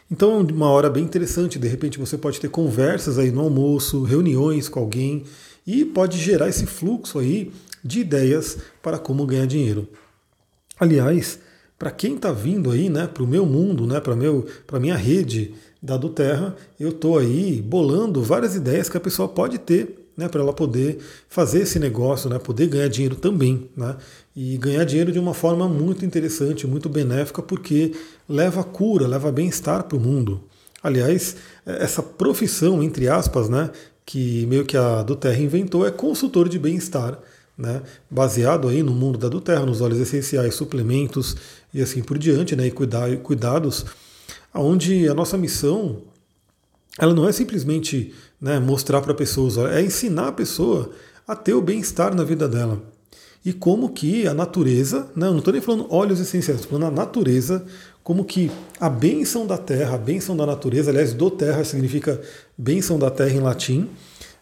Então 0.10 0.40
é 0.40 0.54
uma 0.54 0.70
hora 0.70 0.88
bem 0.88 1.04
interessante, 1.04 1.58
de 1.58 1.68
repente 1.68 1.98
você 1.98 2.16
pode 2.16 2.40
ter 2.40 2.48
conversas 2.48 3.18
aí 3.18 3.32
no 3.32 3.42
almoço, 3.42 4.04
reuniões 4.04 4.70
com 4.70 4.80
alguém 4.80 5.24
e 5.66 5.84
pode 5.84 6.20
gerar 6.20 6.48
esse 6.48 6.68
fluxo 6.68 7.18
aí 7.18 7.52
de 7.84 8.02
ideias 8.02 8.60
para 8.84 9.00
como 9.00 9.26
ganhar 9.26 9.48
dinheiro. 9.48 9.88
Aliás, 10.80 11.40
para 11.80 11.90
quem 11.90 12.16
está 12.16 12.32
vindo 12.32 12.70
aí, 12.70 12.88
né, 12.88 13.08
para 13.08 13.24
o 13.24 13.28
meu 13.28 13.48
mundo, 13.48 13.88
né, 13.88 14.00
para 14.00 14.16
meu, 14.16 14.46
para 14.68 14.80
minha 14.80 14.96
rede 14.96 15.56
da 15.82 15.98
do 15.98 16.10
Terra, 16.10 16.56
eu 16.80 16.90
estou 16.90 17.18
aí 17.18 17.60
bolando 17.60 18.22
várias 18.22 18.56
ideias 18.56 18.88
que 18.88 18.98
a 18.98 19.02
pessoa 19.02 19.28
pode 19.28 19.58
ter 19.58 20.01
né, 20.16 20.28
para 20.28 20.42
ela 20.42 20.54
poder 20.54 21.00
fazer 21.30 21.62
esse 21.62 21.80
negócio, 21.80 22.30
né, 22.30 22.38
poder 22.40 22.68
ganhar 22.68 22.88
dinheiro 22.88 23.16
também. 23.16 23.70
Né, 23.76 23.96
e 24.36 24.58
ganhar 24.58 24.86
dinheiro 24.86 25.12
de 25.12 25.20
uma 25.20 25.34
forma 25.34 25.68
muito 25.68 26.06
interessante, 26.06 26.66
muito 26.66 26.88
benéfica, 26.88 27.42
porque 27.42 27.94
leva 28.28 28.64
cura, 28.64 29.08
leva 29.08 29.32
bem-estar 29.32 29.84
para 29.84 29.98
o 29.98 30.00
mundo. 30.00 30.42
Aliás, 30.82 31.36
essa 31.66 32.02
profissão, 32.02 32.82
entre 32.82 33.08
aspas, 33.08 33.50
né, 33.50 33.70
que 34.06 34.46
meio 34.48 34.66
que 34.66 34.78
a 34.78 35.04
do 35.04 35.16
Terra 35.16 35.40
inventou, 35.40 35.86
é 35.86 35.92
consultor 35.92 36.48
de 36.48 36.58
bem-estar. 36.58 37.20
Né, 37.58 37.82
baseado 38.10 38.68
aí 38.68 38.82
no 38.82 38.92
mundo 38.92 39.20
da 39.20 39.30
do 39.30 39.40
Terra, 39.40 39.66
nos 39.66 39.82
óleos 39.82 40.00
essenciais, 40.00 40.56
suplementos 40.56 41.36
e 41.72 41.80
assim 41.80 42.02
por 42.02 42.18
diante, 42.18 42.56
né, 42.56 42.66
e 42.66 42.72
cuidados, 42.72 43.86
onde 44.56 45.08
a 45.08 45.14
nossa 45.14 45.38
missão 45.38 46.02
ela 46.98 47.14
não 47.14 47.28
é 47.28 47.32
simplesmente 47.32 48.14
né, 48.42 48.60
mostrar 48.60 49.02
para 49.02 49.14
pessoas, 49.14 49.58
é 49.58 49.82
ensinar 49.82 50.30
a 50.30 50.32
pessoa 50.32 50.90
a 51.28 51.36
ter 51.36 51.54
o 51.54 51.62
bem-estar 51.62 52.16
na 52.16 52.24
vida 52.24 52.50
dela. 52.50 52.82
E 53.46 53.54
como 53.54 53.90
que 53.90 54.28
a 54.28 54.34
natureza, 54.34 55.08
né, 55.16 55.28
não 55.28 55.38
estou 55.38 55.54
nem 55.54 55.62
falando 55.62 55.88
óleos 55.90 56.20
essenciais, 56.20 56.62
estou 56.62 56.78
falando 56.78 56.92
a 56.92 56.96
natureza, 56.96 57.64
como 58.04 58.26
que 58.26 58.52
a 58.80 58.90
bênção 58.90 59.46
da 59.46 59.58
terra, 59.58 59.96
a 59.96 59.98
bênção 59.98 60.36
da 60.36 60.46
natureza, 60.46 60.90
aliás, 60.90 61.14
do 61.14 61.30
terra 61.30 61.64
significa 61.64 62.20
bênção 62.58 62.98
da 62.98 63.10
terra 63.10 63.32
em 63.32 63.40
latim, 63.40 63.90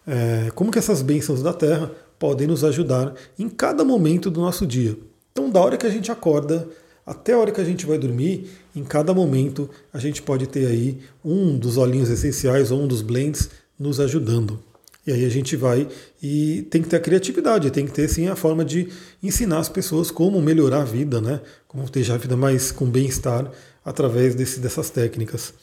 é, 0.06 0.50
como 0.54 0.70
que 0.70 0.78
essas 0.78 1.02
bênçãos 1.02 1.42
da 1.42 1.52
terra 1.52 1.90
podem 2.18 2.46
nos 2.46 2.64
ajudar 2.64 3.14
em 3.38 3.48
cada 3.48 3.84
momento 3.84 4.30
do 4.30 4.40
nosso 4.40 4.66
dia. 4.66 4.96
Então, 5.32 5.48
da 5.50 5.60
hora 5.60 5.76
que 5.76 5.86
a 5.86 5.90
gente 5.90 6.10
acorda 6.10 6.68
até 7.06 7.32
a 7.32 7.38
hora 7.38 7.50
que 7.50 7.60
a 7.60 7.64
gente 7.64 7.86
vai 7.86 7.98
dormir, 7.98 8.50
em 8.74 8.84
cada 8.84 9.14
momento 9.14 9.68
a 9.92 9.98
gente 9.98 10.20
pode 10.20 10.46
ter 10.46 10.66
aí 10.66 10.98
um 11.24 11.58
dos 11.58 11.76
olhinhos 11.76 12.10
essenciais 12.10 12.70
ou 12.70 12.82
um 12.82 12.86
dos 12.86 13.02
blends 13.02 13.48
nos 13.80 13.98
ajudando. 13.98 14.60
E 15.06 15.12
aí 15.12 15.24
a 15.24 15.30
gente 15.30 15.56
vai 15.56 15.88
e 16.22 16.66
tem 16.70 16.82
que 16.82 16.88
ter 16.88 16.96
a 16.96 17.00
criatividade, 17.00 17.70
tem 17.70 17.86
que 17.86 17.92
ter 17.92 18.06
sim 18.06 18.28
a 18.28 18.36
forma 18.36 18.62
de 18.62 18.88
ensinar 19.22 19.58
as 19.58 19.68
pessoas 19.68 20.10
como 20.10 20.40
melhorar 20.42 20.82
a 20.82 20.84
vida, 20.84 21.20
né? 21.22 21.40
Como 21.66 21.88
ter 21.88 22.08
a 22.12 22.18
vida 22.18 22.36
mais 22.36 22.70
com 22.70 22.84
bem-estar 22.84 23.50
através 23.82 24.34
desse, 24.34 24.60
dessas 24.60 24.90
técnicas. 24.90 25.54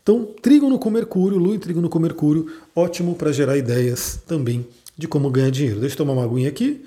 Então, 0.00 0.24
trígono 0.40 0.78
com 0.78 0.90
Mercúrio, 0.90 1.38
Lua 1.38 1.56
em 1.56 1.58
trígono 1.58 1.88
com 1.88 1.98
Mercúrio, 1.98 2.46
ótimo 2.74 3.16
para 3.16 3.32
gerar 3.32 3.56
ideias 3.56 4.20
também 4.26 4.64
de 4.96 5.08
como 5.08 5.28
ganhar 5.28 5.50
dinheiro. 5.50 5.80
Deixa 5.80 5.94
eu 5.94 5.98
tomar 5.98 6.12
uma 6.12 6.24
aguinha 6.24 6.48
aqui. 6.48 6.84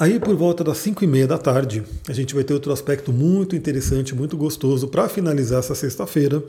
Aí, 0.00 0.18
por 0.20 0.34
volta 0.36 0.62
das 0.62 0.78
5 0.78 1.02
e 1.02 1.06
meia 1.06 1.26
da 1.26 1.36
tarde, 1.36 1.82
a 2.08 2.12
gente 2.12 2.34
vai 2.34 2.44
ter 2.44 2.54
outro 2.54 2.72
aspecto 2.72 3.12
muito 3.12 3.56
interessante, 3.56 4.14
muito 4.14 4.36
gostoso 4.36 4.88
para 4.88 5.08
finalizar 5.08 5.58
essa 5.58 5.74
sexta-feira. 5.74 6.42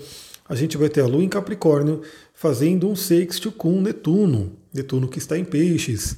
A 0.50 0.56
gente 0.56 0.78
vai 0.78 0.90
ter 0.90 1.02
a 1.02 1.06
Lua 1.06 1.24
em 1.24 1.30
Capricórnio 1.30 2.02
fazendo 2.34 2.90
um 2.90 2.96
sexto 2.96 3.52
com 3.52 3.80
Netuno, 3.80 4.54
Netuno 4.74 5.08
que 5.08 5.20
está 5.20 5.38
em 5.38 5.46
Peixes. 5.46 6.18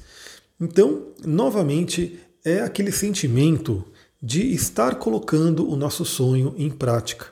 Então, 0.58 1.08
novamente, 1.22 2.18
é 2.42 2.60
aquele 2.60 2.90
sentimento 2.90 3.84
de 4.22 4.54
estar 4.54 4.94
colocando 4.94 5.70
o 5.70 5.76
nosso 5.76 6.06
sonho 6.06 6.54
em 6.56 6.70
prática, 6.70 7.26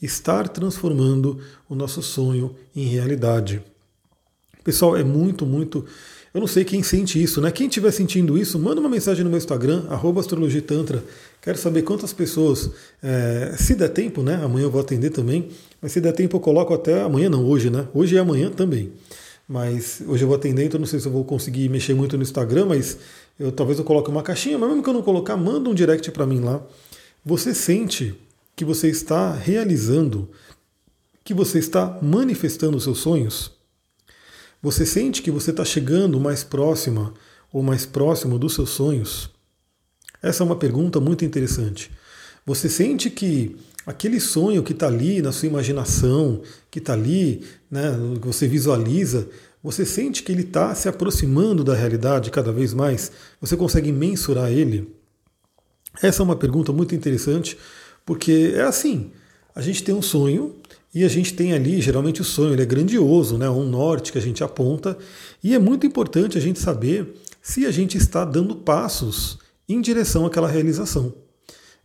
estar 0.00 0.48
transformando 0.48 1.38
o 1.68 1.74
nosso 1.74 2.02
sonho 2.02 2.56
em 2.74 2.86
realidade. 2.86 3.62
Pessoal, 4.64 4.96
é 4.96 5.04
muito, 5.04 5.44
muito 5.44 5.84
eu 6.34 6.40
não 6.40 6.46
sei 6.46 6.64
quem 6.64 6.82
sente 6.82 7.22
isso, 7.22 7.40
né? 7.40 7.50
Quem 7.50 7.66
estiver 7.66 7.90
sentindo 7.90 8.36
isso, 8.36 8.58
manda 8.58 8.80
uma 8.80 8.88
mensagem 8.88 9.24
no 9.24 9.30
meu 9.30 9.38
Instagram, 9.38 9.84
astrologitantra. 10.20 11.02
Quero 11.40 11.56
saber 11.56 11.82
quantas 11.82 12.12
pessoas, 12.12 12.70
é, 13.02 13.54
se 13.58 13.74
der 13.74 13.88
tempo, 13.88 14.22
né? 14.22 14.34
Amanhã 14.42 14.64
eu 14.64 14.70
vou 14.70 14.80
atender 14.80 15.10
também, 15.10 15.48
mas 15.80 15.92
se 15.92 16.00
der 16.00 16.12
tempo 16.12 16.36
eu 16.36 16.40
coloco 16.40 16.74
até 16.74 17.00
amanhã, 17.00 17.30
não, 17.30 17.44
hoje, 17.44 17.70
né? 17.70 17.88
Hoje 17.94 18.16
é 18.16 18.20
amanhã 18.20 18.50
também. 18.50 18.92
Mas 19.48 20.02
hoje 20.06 20.24
eu 20.24 20.28
vou 20.28 20.36
atender, 20.36 20.64
então 20.64 20.78
não 20.78 20.86
sei 20.86 21.00
se 21.00 21.06
eu 21.06 21.12
vou 21.12 21.24
conseguir 21.24 21.70
mexer 21.70 21.94
muito 21.94 22.16
no 22.18 22.22
Instagram, 22.22 22.66
mas 22.66 22.98
eu 23.40 23.50
talvez 23.50 23.78
eu 23.78 23.84
coloque 23.84 24.10
uma 24.10 24.22
caixinha, 24.22 24.58
mas 24.58 24.68
mesmo 24.68 24.82
que 24.82 24.90
eu 24.90 24.94
não 24.94 25.02
colocar, 25.02 25.36
manda 25.36 25.70
um 25.70 25.74
direct 25.74 26.10
para 26.10 26.26
mim 26.26 26.40
lá. 26.40 26.62
Você 27.24 27.54
sente 27.54 28.14
que 28.54 28.64
você 28.64 28.88
está 28.88 29.32
realizando, 29.32 30.28
que 31.24 31.32
você 31.32 31.58
está 31.58 31.98
manifestando 32.02 32.76
os 32.76 32.84
seus 32.84 32.98
sonhos? 32.98 33.57
Você 34.60 34.84
sente 34.84 35.22
que 35.22 35.30
você 35.30 35.52
está 35.52 35.64
chegando 35.64 36.18
mais 36.18 36.42
próxima 36.42 37.14
ou 37.52 37.62
mais 37.62 37.86
próximo 37.86 38.38
dos 38.38 38.54
seus 38.54 38.70
sonhos? 38.70 39.30
Essa 40.20 40.42
é 40.42 40.46
uma 40.46 40.56
pergunta 40.56 40.98
muito 40.98 41.24
interessante. 41.24 41.92
Você 42.44 42.68
sente 42.68 43.08
que 43.08 43.54
aquele 43.86 44.18
sonho 44.18 44.64
que 44.64 44.72
está 44.72 44.88
ali 44.88 45.22
na 45.22 45.30
sua 45.30 45.46
imaginação, 45.46 46.42
que 46.70 46.80
está 46.80 46.94
ali, 46.94 47.44
né, 47.70 47.92
que 48.20 48.26
você 48.26 48.48
visualiza, 48.48 49.28
você 49.62 49.86
sente 49.86 50.24
que 50.24 50.32
ele 50.32 50.42
está 50.42 50.74
se 50.74 50.88
aproximando 50.88 51.62
da 51.62 51.74
realidade 51.74 52.30
cada 52.30 52.50
vez 52.50 52.74
mais? 52.74 53.12
Você 53.40 53.56
consegue 53.56 53.92
mensurar 53.92 54.50
ele? 54.50 54.92
Essa 56.02 56.22
é 56.22 56.24
uma 56.24 56.36
pergunta 56.36 56.72
muito 56.72 56.96
interessante, 56.96 57.56
porque 58.04 58.52
é 58.56 58.62
assim: 58.62 59.12
a 59.54 59.60
gente 59.62 59.84
tem 59.84 59.94
um 59.94 60.02
sonho 60.02 60.56
e 60.94 61.04
a 61.04 61.08
gente 61.08 61.34
tem 61.34 61.52
ali, 61.52 61.80
geralmente 61.80 62.20
o 62.20 62.24
sonho 62.24 62.52
ele 62.52 62.62
é 62.62 62.66
grandioso, 62.66 63.36
né? 63.36 63.48
um 63.48 63.68
norte 63.68 64.10
que 64.10 64.18
a 64.18 64.22
gente 64.22 64.42
aponta, 64.42 64.96
e 65.42 65.54
é 65.54 65.58
muito 65.58 65.86
importante 65.86 66.38
a 66.38 66.40
gente 66.40 66.58
saber 66.58 67.14
se 67.42 67.66
a 67.66 67.70
gente 67.70 67.96
está 67.96 68.24
dando 68.24 68.56
passos 68.56 69.38
em 69.68 69.80
direção 69.80 70.24
àquela 70.24 70.48
realização. 70.48 71.14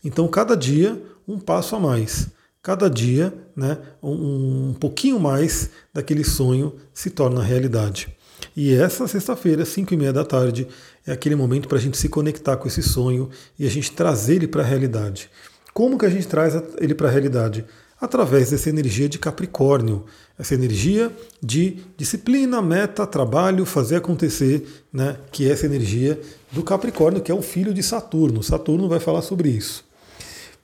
Então, 0.04 0.28
cada 0.28 0.56
dia, 0.56 1.02
um 1.28 1.40
passo 1.40 1.76
a 1.76 1.80
mais. 1.80 2.28
cada 2.62 2.90
dia, 2.90 3.34
né, 3.56 3.78
um, 4.02 4.74
pouquinho 4.80 5.20
mais 5.20 5.70
daquele 5.94 6.24
sonho 6.24 6.74
se 6.94 7.10
torna 7.10 7.44
realidade. 7.44 8.08
E 8.56 8.74
essa 8.74 9.06
sexta-feira, 9.06 9.66
5 9.66 9.94
e 9.94 9.98
meia 9.98 10.14
da 10.14 10.24
tarde, 10.24 10.68
é 11.06 11.12
aquele 11.12 11.36
momento 11.36 11.68
para 11.68 11.78
a 11.78 11.82
gente 11.82 11.98
se 11.98 12.08
conectar 12.08 12.56
com 12.56 12.68
esse 12.68 12.82
sonho 12.82 13.30
e 13.60 13.66
a 13.66 13.70
gente 13.70 13.92
trazer 13.92 14.36
ele 14.36 14.48
para 14.48 14.62
a 14.62 14.66
realidade. 14.66 15.30
Como 15.74 15.98
que 15.98 16.06
a 16.06 16.10
gente 16.10 16.28
traz 16.28 16.54
ele 16.80 16.96
para 16.96 17.10
a 17.10 17.12
realidade? 17.12 17.66
Através 18.04 18.52
dessa 18.52 18.68
energia 18.68 19.08
de 19.08 19.18
Capricórnio, 19.18 20.04
essa 20.38 20.54
energia 20.54 21.10
de 21.42 21.78
disciplina, 21.96 22.62
meta, 22.62 23.08
trabalho, 23.08 23.66
fazer 23.66 23.96
acontecer, 23.96 24.68
né? 24.92 25.16
que 25.32 25.48
é 25.48 25.54
essa 25.54 25.66
energia 25.66 26.20
do 26.52 26.64
Capricórnio, 26.64 27.22
que 27.22 27.32
é 27.32 27.34
o 27.34 27.42
filho 27.42 27.74
de 27.74 27.82
Saturno. 27.82 28.44
Saturno 28.44 28.90
vai 28.90 29.00
falar 29.00 29.22
sobre 29.22 29.48
isso. 29.48 29.86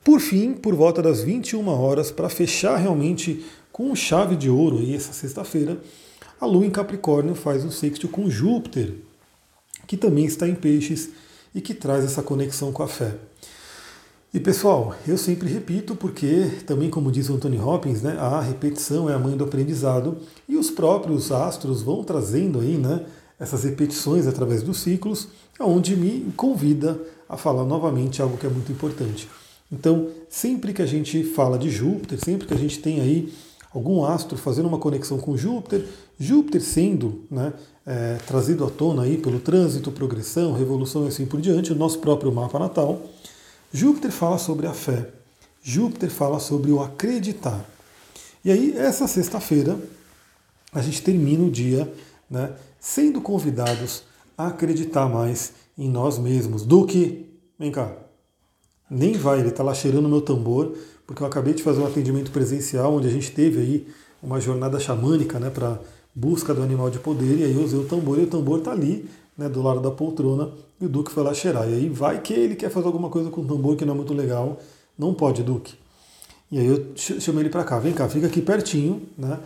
Por 0.04 0.20
fim, 0.20 0.52
por 0.52 0.74
volta 0.74 1.00
das 1.00 1.22
21 1.22 1.66
horas, 1.66 2.10
para 2.10 2.28
fechar 2.28 2.76
realmente 2.76 3.42
com 3.72 3.96
chave 3.96 4.36
de 4.36 4.50
ouro 4.50 4.76
aí 4.76 4.94
essa 4.94 5.14
sexta-feira, 5.14 5.80
a 6.38 6.44
Lua 6.44 6.66
em 6.66 6.70
Capricórnio 6.70 7.34
faz 7.34 7.64
um 7.64 7.70
sexto 7.70 8.06
com 8.06 8.28
Júpiter, 8.28 8.96
que 9.86 9.96
também 9.96 10.26
está 10.26 10.46
em 10.46 10.54
Peixes 10.54 11.08
e 11.54 11.62
que 11.62 11.72
traz 11.72 12.04
essa 12.04 12.22
conexão 12.22 12.70
com 12.70 12.82
a 12.82 12.88
fé. 12.88 13.14
E 14.32 14.38
pessoal, 14.38 14.94
eu 15.08 15.18
sempre 15.18 15.48
repito 15.48 15.96
porque 15.96 16.52
também 16.64 16.88
como 16.88 17.10
diz 17.10 17.28
o 17.28 17.34
Anthony 17.34 17.58
Hopkins, 17.58 18.00
né, 18.00 18.16
a 18.16 18.40
repetição 18.40 19.10
é 19.10 19.14
a 19.14 19.18
mãe 19.18 19.36
do 19.36 19.42
aprendizado 19.42 20.18
e 20.48 20.56
os 20.56 20.70
próprios 20.70 21.32
astros 21.32 21.82
vão 21.82 22.04
trazendo 22.04 22.60
aí, 22.60 22.76
né, 22.76 23.04
essas 23.40 23.64
repetições 23.64 24.28
através 24.28 24.62
dos 24.62 24.78
ciclos, 24.78 25.26
onde 25.58 25.96
me 25.96 26.32
convida 26.36 26.96
a 27.28 27.36
falar 27.36 27.64
novamente 27.64 28.22
algo 28.22 28.36
que 28.36 28.46
é 28.46 28.48
muito 28.48 28.70
importante. 28.70 29.28
Então, 29.72 30.10
sempre 30.28 30.72
que 30.72 30.82
a 30.82 30.86
gente 30.86 31.24
fala 31.24 31.58
de 31.58 31.68
Júpiter, 31.68 32.24
sempre 32.24 32.46
que 32.46 32.54
a 32.54 32.58
gente 32.58 32.78
tem 32.78 33.00
aí 33.00 33.32
algum 33.74 34.04
astro 34.04 34.38
fazendo 34.38 34.68
uma 34.68 34.78
conexão 34.78 35.18
com 35.18 35.36
Júpiter, 35.36 35.84
Júpiter 36.20 36.60
sendo 36.60 37.24
né, 37.28 37.52
é, 37.84 38.16
trazido 38.28 38.64
à 38.64 38.70
tona 38.70 39.02
aí 39.02 39.18
pelo 39.18 39.40
trânsito, 39.40 39.90
progressão, 39.90 40.52
revolução 40.52 41.06
e 41.06 41.08
assim 41.08 41.26
por 41.26 41.40
diante, 41.40 41.72
o 41.72 41.76
nosso 41.76 41.98
próprio 41.98 42.30
mapa 42.30 42.60
natal, 42.60 43.02
Júpiter 43.72 44.10
fala 44.10 44.36
sobre 44.36 44.66
a 44.66 44.72
fé, 44.72 45.10
Júpiter 45.62 46.10
fala 46.10 46.40
sobre 46.40 46.72
o 46.72 46.82
acreditar. 46.82 47.64
E 48.44 48.50
aí, 48.50 48.76
essa 48.76 49.06
sexta-feira, 49.06 49.78
a 50.72 50.82
gente 50.82 51.02
termina 51.02 51.44
o 51.44 51.50
dia 51.50 51.92
né, 52.28 52.52
sendo 52.80 53.20
convidados 53.20 54.02
a 54.36 54.48
acreditar 54.48 55.08
mais 55.08 55.52
em 55.76 55.88
nós 55.88 56.18
mesmos. 56.18 56.64
Duque, 56.64 57.26
vem 57.58 57.70
cá. 57.70 57.94
Nem 58.90 59.12
vai, 59.12 59.38
ele 59.38 59.50
está 59.50 59.62
lá 59.62 59.74
cheirando 59.74 60.08
meu 60.08 60.20
tambor, 60.20 60.74
porque 61.06 61.22
eu 61.22 61.26
acabei 61.26 61.54
de 61.54 61.62
fazer 61.62 61.80
um 61.80 61.86
atendimento 61.86 62.30
presencial 62.32 62.94
onde 62.94 63.06
a 63.06 63.10
gente 63.10 63.30
teve 63.30 63.60
aí 63.60 63.88
uma 64.22 64.40
jornada 64.40 64.80
xamânica 64.80 65.38
né, 65.38 65.48
para 65.48 65.78
busca 66.14 66.52
do 66.52 66.62
animal 66.62 66.90
de 66.90 66.98
poder, 66.98 67.38
e 67.38 67.44
aí 67.44 67.54
eu 67.54 67.62
usei 67.62 67.78
o 67.78 67.84
tambor 67.84 68.18
e 68.18 68.22
o 68.22 68.26
tambor 68.26 68.58
está 68.58 68.72
ali 68.72 69.08
né, 69.36 69.48
do 69.48 69.62
lado 69.62 69.80
da 69.80 69.90
poltrona, 69.90 70.50
e 70.80 70.86
o 70.86 70.88
Duque 70.88 71.10
foi 71.10 71.22
lá 71.22 71.34
cheirar. 71.34 71.68
E 71.68 71.74
aí 71.74 71.88
vai 71.88 72.20
que 72.20 72.32
ele 72.32 72.56
quer 72.56 72.70
fazer 72.70 72.86
alguma 72.86 73.08
coisa 73.08 73.30
com 73.30 73.40
o 73.40 73.44
tambor 73.44 73.76
que 73.76 73.84
não 73.84 73.94
é 73.94 73.96
muito 73.96 74.14
legal. 74.14 74.58
Não 74.98 75.14
pode, 75.14 75.42
Duque. 75.42 75.74
E 76.50 76.58
aí 76.58 76.66
eu 76.66 76.92
chamei 76.96 77.42
ele 77.42 77.50
para 77.50 77.64
cá, 77.64 77.78
vem 77.78 77.92
cá, 77.92 78.08
fica 78.08 78.26
aqui 78.26 78.42
pertinho, 78.42 79.02
né? 79.16 79.38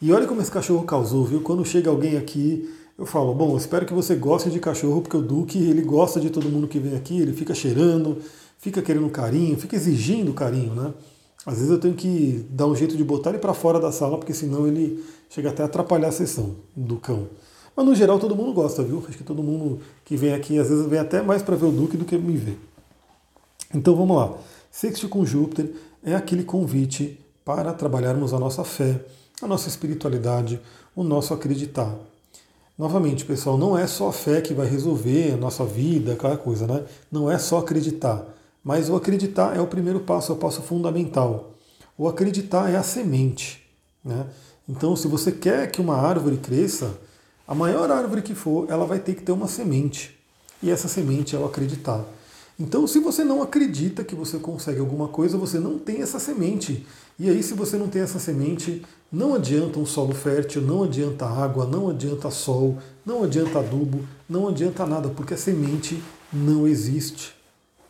E 0.00 0.12
olha 0.12 0.26
como 0.26 0.40
esse 0.40 0.50
cachorro 0.50 0.84
causou, 0.84 1.24
viu? 1.24 1.40
Quando 1.40 1.64
chega 1.64 1.88
alguém 1.88 2.16
aqui, 2.16 2.68
eu 2.98 3.06
falo, 3.06 3.34
bom, 3.34 3.56
espero 3.56 3.86
que 3.86 3.94
você 3.94 4.14
goste 4.14 4.50
de 4.50 4.60
cachorro, 4.60 5.00
porque 5.00 5.16
o 5.16 5.22
Duque, 5.22 5.58
ele 5.58 5.82
gosta 5.82 6.20
de 6.20 6.30
todo 6.30 6.48
mundo 6.48 6.68
que 6.68 6.78
vem 6.78 6.94
aqui, 6.94 7.18
ele 7.18 7.32
fica 7.32 7.54
cheirando, 7.54 8.18
fica 8.58 8.82
querendo 8.82 9.08
carinho, 9.08 9.56
fica 9.56 9.74
exigindo 9.74 10.32
carinho, 10.34 10.74
né? 10.74 10.92
Às 11.46 11.56
vezes 11.56 11.70
eu 11.70 11.78
tenho 11.78 11.94
que 11.94 12.46
dar 12.50 12.66
um 12.66 12.76
jeito 12.76 12.96
de 12.96 13.04
botar 13.04 13.30
ele 13.30 13.38
para 13.38 13.52
fora 13.52 13.80
da 13.80 13.90
sala, 13.90 14.16
porque 14.16 14.32
senão 14.32 14.66
ele 14.66 15.04
chega 15.28 15.50
até 15.50 15.62
a 15.62 15.66
atrapalhar 15.66 16.08
a 16.08 16.12
sessão 16.12 16.56
do 16.74 16.96
cão. 16.96 17.26
Mas 17.76 17.86
no 17.86 17.94
geral 17.94 18.18
todo 18.18 18.36
mundo 18.36 18.52
gosta, 18.52 18.82
viu? 18.82 19.02
Acho 19.08 19.18
que 19.18 19.24
todo 19.24 19.42
mundo 19.42 19.80
que 20.04 20.16
vem 20.16 20.32
aqui 20.32 20.58
às 20.58 20.68
vezes 20.68 20.86
vem 20.86 20.98
até 20.98 21.22
mais 21.22 21.42
para 21.42 21.56
ver 21.56 21.66
o 21.66 21.72
Duque 21.72 21.96
do 21.96 22.04
que 22.04 22.16
me 22.16 22.36
ver. 22.36 22.58
Então 23.74 23.96
vamos 23.96 24.16
lá. 24.16 24.32
Sexto 24.70 25.08
com 25.08 25.24
Júpiter 25.24 25.70
é 26.02 26.14
aquele 26.14 26.44
convite 26.44 27.20
para 27.44 27.72
trabalharmos 27.72 28.32
a 28.32 28.38
nossa 28.38 28.64
fé, 28.64 29.04
a 29.42 29.46
nossa 29.46 29.68
espiritualidade, 29.68 30.60
o 30.94 31.02
nosso 31.02 31.34
acreditar. 31.34 31.94
Novamente, 32.76 33.24
pessoal, 33.24 33.56
não 33.56 33.78
é 33.78 33.86
só 33.86 34.08
a 34.08 34.12
fé 34.12 34.40
que 34.40 34.52
vai 34.52 34.66
resolver 34.66 35.32
a 35.32 35.36
nossa 35.36 35.64
vida, 35.64 36.14
aquela 36.14 36.36
coisa, 36.36 36.66
né? 36.66 36.84
Não 37.10 37.30
é 37.30 37.38
só 37.38 37.58
acreditar. 37.58 38.24
Mas 38.64 38.88
o 38.88 38.96
acreditar 38.96 39.56
é 39.56 39.60
o 39.60 39.66
primeiro 39.66 40.00
passo, 40.00 40.32
é 40.32 40.34
o 40.34 40.38
passo 40.38 40.62
fundamental. 40.62 41.52
O 41.96 42.08
acreditar 42.08 42.70
é 42.70 42.76
a 42.76 42.82
semente. 42.82 43.62
Né? 44.04 44.26
Então, 44.68 44.96
se 44.96 45.06
você 45.06 45.30
quer 45.30 45.70
que 45.70 45.80
uma 45.80 45.96
árvore 45.96 46.38
cresça, 46.38 46.98
a 47.46 47.54
maior 47.54 47.90
árvore 47.90 48.22
que 48.22 48.34
for, 48.34 48.70
ela 48.70 48.86
vai 48.86 48.98
ter 48.98 49.14
que 49.14 49.22
ter 49.22 49.32
uma 49.32 49.48
semente. 49.48 50.18
E 50.62 50.70
essa 50.70 50.88
semente 50.88 51.36
é 51.36 51.38
o 51.38 51.44
acreditar. 51.44 52.04
Então, 52.58 52.86
se 52.86 53.00
você 53.00 53.24
não 53.24 53.42
acredita 53.42 54.04
que 54.04 54.14
você 54.14 54.38
consegue 54.38 54.78
alguma 54.78 55.08
coisa, 55.08 55.36
você 55.36 55.58
não 55.58 55.78
tem 55.78 56.00
essa 56.00 56.20
semente. 56.20 56.86
E 57.18 57.28
aí, 57.28 57.42
se 57.42 57.52
você 57.52 57.76
não 57.76 57.88
tem 57.88 58.00
essa 58.00 58.18
semente, 58.18 58.82
não 59.10 59.34
adianta 59.34 59.78
um 59.78 59.84
solo 59.84 60.14
fértil, 60.14 60.62
não 60.62 60.84
adianta 60.84 61.26
água, 61.26 61.66
não 61.66 61.90
adianta 61.90 62.30
sol, 62.30 62.78
não 63.04 63.24
adianta 63.24 63.58
adubo, 63.58 64.06
não 64.28 64.48
adianta 64.48 64.86
nada, 64.86 65.08
porque 65.08 65.34
a 65.34 65.36
semente 65.36 66.02
não 66.32 66.66
existe. 66.66 67.34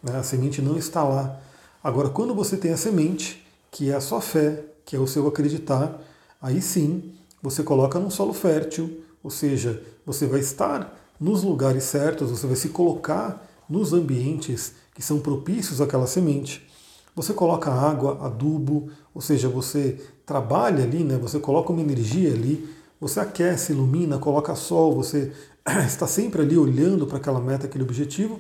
Né? 0.03 0.17
A 0.17 0.23
semente 0.23 0.61
não 0.61 0.77
está 0.77 1.05
lá. 1.05 1.39
Agora, 1.83 2.09
quando 2.09 2.35
você 2.35 2.57
tem 2.57 2.73
a 2.73 2.77
semente, 2.77 3.47
que 3.71 3.91
é 3.91 3.95
a 3.95 4.01
sua 4.01 4.23
fé, 4.23 4.65
que 4.87 4.97
é 4.97 4.99
o 4.99 5.07
seu 5.07 5.29
acreditar, 5.29 6.01
aí 6.41 6.61
sim 6.61 7.13
você 7.43 7.63
coloca 7.63 7.99
num 7.99 8.11
solo 8.11 8.33
fértil, 8.33 9.04
ou 9.25 9.31
seja, 9.31 9.83
você 10.05 10.27
vai 10.27 10.41
estar 10.41 10.95
nos 11.19 11.43
lugares 11.43 11.85
certos, 11.85 12.31
você 12.31 12.47
vai 12.47 12.57
se 12.57 12.69
colocar 12.69 13.43
nos 13.67 13.95
ambientes 13.95 14.75
que 14.95 15.01
são 15.01 15.19
propícios 15.19 15.81
àquela 15.81 16.07
semente. 16.07 16.69
Você 17.17 17.33
coloca 17.33 17.73
água, 17.73 18.19
adubo, 18.27 18.91
ou 19.15 19.23
seja, 19.23 19.49
você 19.49 19.99
trabalha 20.27 20.85
ali, 20.85 21.03
né? 21.03 21.17
você 21.17 21.39
coloca 21.39 21.73
uma 21.73 21.81
energia 21.81 22.35
ali, 22.35 22.69
você 23.01 23.19
aquece, 23.19 23.73
ilumina, 23.73 24.19
coloca 24.19 24.55
sol, 24.55 24.95
você 24.95 25.33
está 25.87 26.07
sempre 26.07 26.43
ali 26.43 26.59
olhando 26.59 27.07
para 27.07 27.17
aquela 27.17 27.41
meta, 27.41 27.67
aquele 27.67 27.85
objetivo. 27.85 28.39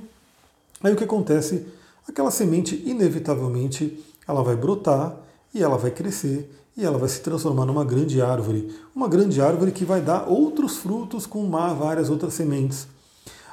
Aí 0.82 0.92
o 0.92 0.96
que 0.96 1.04
acontece? 1.04 1.66
Aquela 2.06 2.30
semente, 2.30 2.82
inevitavelmente, 2.84 4.04
ela 4.28 4.42
vai 4.42 4.54
brotar 4.54 5.16
e 5.54 5.62
ela 5.62 5.78
vai 5.78 5.90
crescer 5.90 6.50
e 6.76 6.84
ela 6.84 6.98
vai 6.98 7.08
se 7.08 7.20
transformar 7.20 7.64
numa 7.64 7.84
grande 7.84 8.20
árvore. 8.20 8.74
Uma 8.94 9.08
grande 9.08 9.40
árvore 9.40 9.70
que 9.72 9.84
vai 9.84 10.00
dar 10.00 10.28
outros 10.28 10.76
frutos 10.76 11.26
com 11.26 11.48
várias 11.50 12.10
outras 12.10 12.34
sementes. 12.34 12.88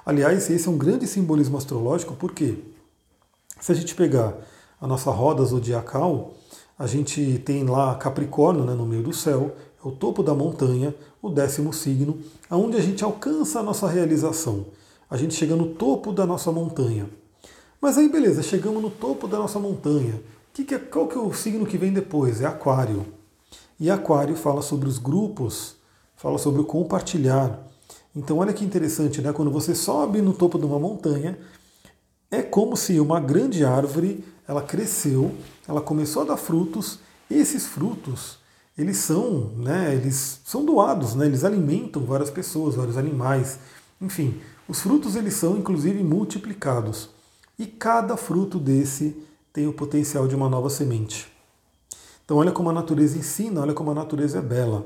Aliás, 0.05 0.49
esse 0.49 0.67
é 0.67 0.71
um 0.71 0.77
grande 0.77 1.05
simbolismo 1.05 1.57
astrológico, 1.57 2.15
porque 2.15 2.57
se 3.59 3.71
a 3.71 3.75
gente 3.75 3.93
pegar 3.93 4.35
a 4.79 4.87
nossa 4.87 5.11
roda 5.11 5.45
zodiacal, 5.45 6.33
a 6.77 6.87
gente 6.87 7.39
tem 7.45 7.63
lá 7.63 7.93
Capricórnio 7.95 8.65
né, 8.65 8.73
no 8.73 8.87
meio 8.87 9.03
do 9.03 9.13
céu, 9.13 9.55
é 9.83 9.87
o 9.87 9.91
topo 9.91 10.23
da 10.23 10.33
montanha, 10.33 10.95
o 11.21 11.29
décimo 11.29 11.71
signo, 11.71 12.17
aonde 12.49 12.77
a 12.77 12.81
gente 12.81 13.03
alcança 13.03 13.59
a 13.59 13.63
nossa 13.63 13.87
realização. 13.87 14.65
A 15.07 15.15
gente 15.15 15.35
chega 15.35 15.55
no 15.55 15.67
topo 15.75 16.11
da 16.11 16.25
nossa 16.25 16.51
montanha. 16.51 17.07
Mas 17.79 17.97
aí, 17.97 18.09
beleza, 18.09 18.41
chegamos 18.41 18.81
no 18.81 18.89
topo 18.89 19.27
da 19.27 19.37
nossa 19.37 19.59
montanha. 19.59 20.19
Que 20.53 20.65
que 20.65 20.75
é, 20.75 20.79
qual 20.79 21.07
que 21.07 21.17
é 21.17 21.21
o 21.21 21.33
signo 21.33 21.65
que 21.65 21.77
vem 21.77 21.93
depois? 21.93 22.41
É 22.41 22.45
Aquário. 22.45 23.05
E 23.79 23.89
Aquário 23.89 24.35
fala 24.35 24.61
sobre 24.61 24.87
os 24.87 24.97
grupos, 24.97 25.75
fala 26.15 26.37
sobre 26.37 26.61
o 26.61 26.65
compartilhar. 26.65 27.59
Então 28.15 28.37
olha 28.37 28.53
que 28.53 28.65
interessante, 28.65 29.21
né? 29.21 29.31
Quando 29.31 29.49
você 29.49 29.73
sobe 29.73 30.21
no 30.21 30.33
topo 30.33 30.59
de 30.59 30.65
uma 30.65 30.77
montanha, 30.77 31.37
é 32.29 32.41
como 32.41 32.75
se 32.75 32.99
uma 32.99 33.19
grande 33.19 33.63
árvore, 33.63 34.25
ela 34.47 34.61
cresceu, 34.61 35.33
ela 35.67 35.81
começou 35.81 36.23
a 36.23 36.25
dar 36.25 36.37
frutos, 36.37 36.99
e 37.29 37.35
esses 37.35 37.65
frutos, 37.65 38.37
eles 38.77 38.97
são, 38.97 39.51
né, 39.55 39.95
eles 39.95 40.41
são 40.43 40.65
doados, 40.65 41.15
né? 41.15 41.25
Eles 41.25 41.45
alimentam 41.45 42.05
várias 42.05 42.29
pessoas, 42.29 42.75
vários 42.75 42.97
animais. 42.97 43.59
Enfim, 44.01 44.41
os 44.67 44.81
frutos 44.81 45.15
eles 45.15 45.33
são 45.33 45.57
inclusive 45.57 46.03
multiplicados. 46.03 47.09
E 47.57 47.65
cada 47.65 48.17
fruto 48.17 48.59
desse 48.59 49.15
tem 49.53 49.67
o 49.67 49.73
potencial 49.73 50.27
de 50.27 50.35
uma 50.35 50.49
nova 50.49 50.69
semente. 50.69 51.31
Então, 52.23 52.37
olha 52.37 52.51
como 52.51 52.69
a 52.69 52.73
natureza 52.73 53.17
ensina, 53.17 53.61
olha 53.61 53.73
como 53.73 53.91
a 53.91 53.93
natureza 53.93 54.39
é 54.39 54.41
bela. 54.41 54.85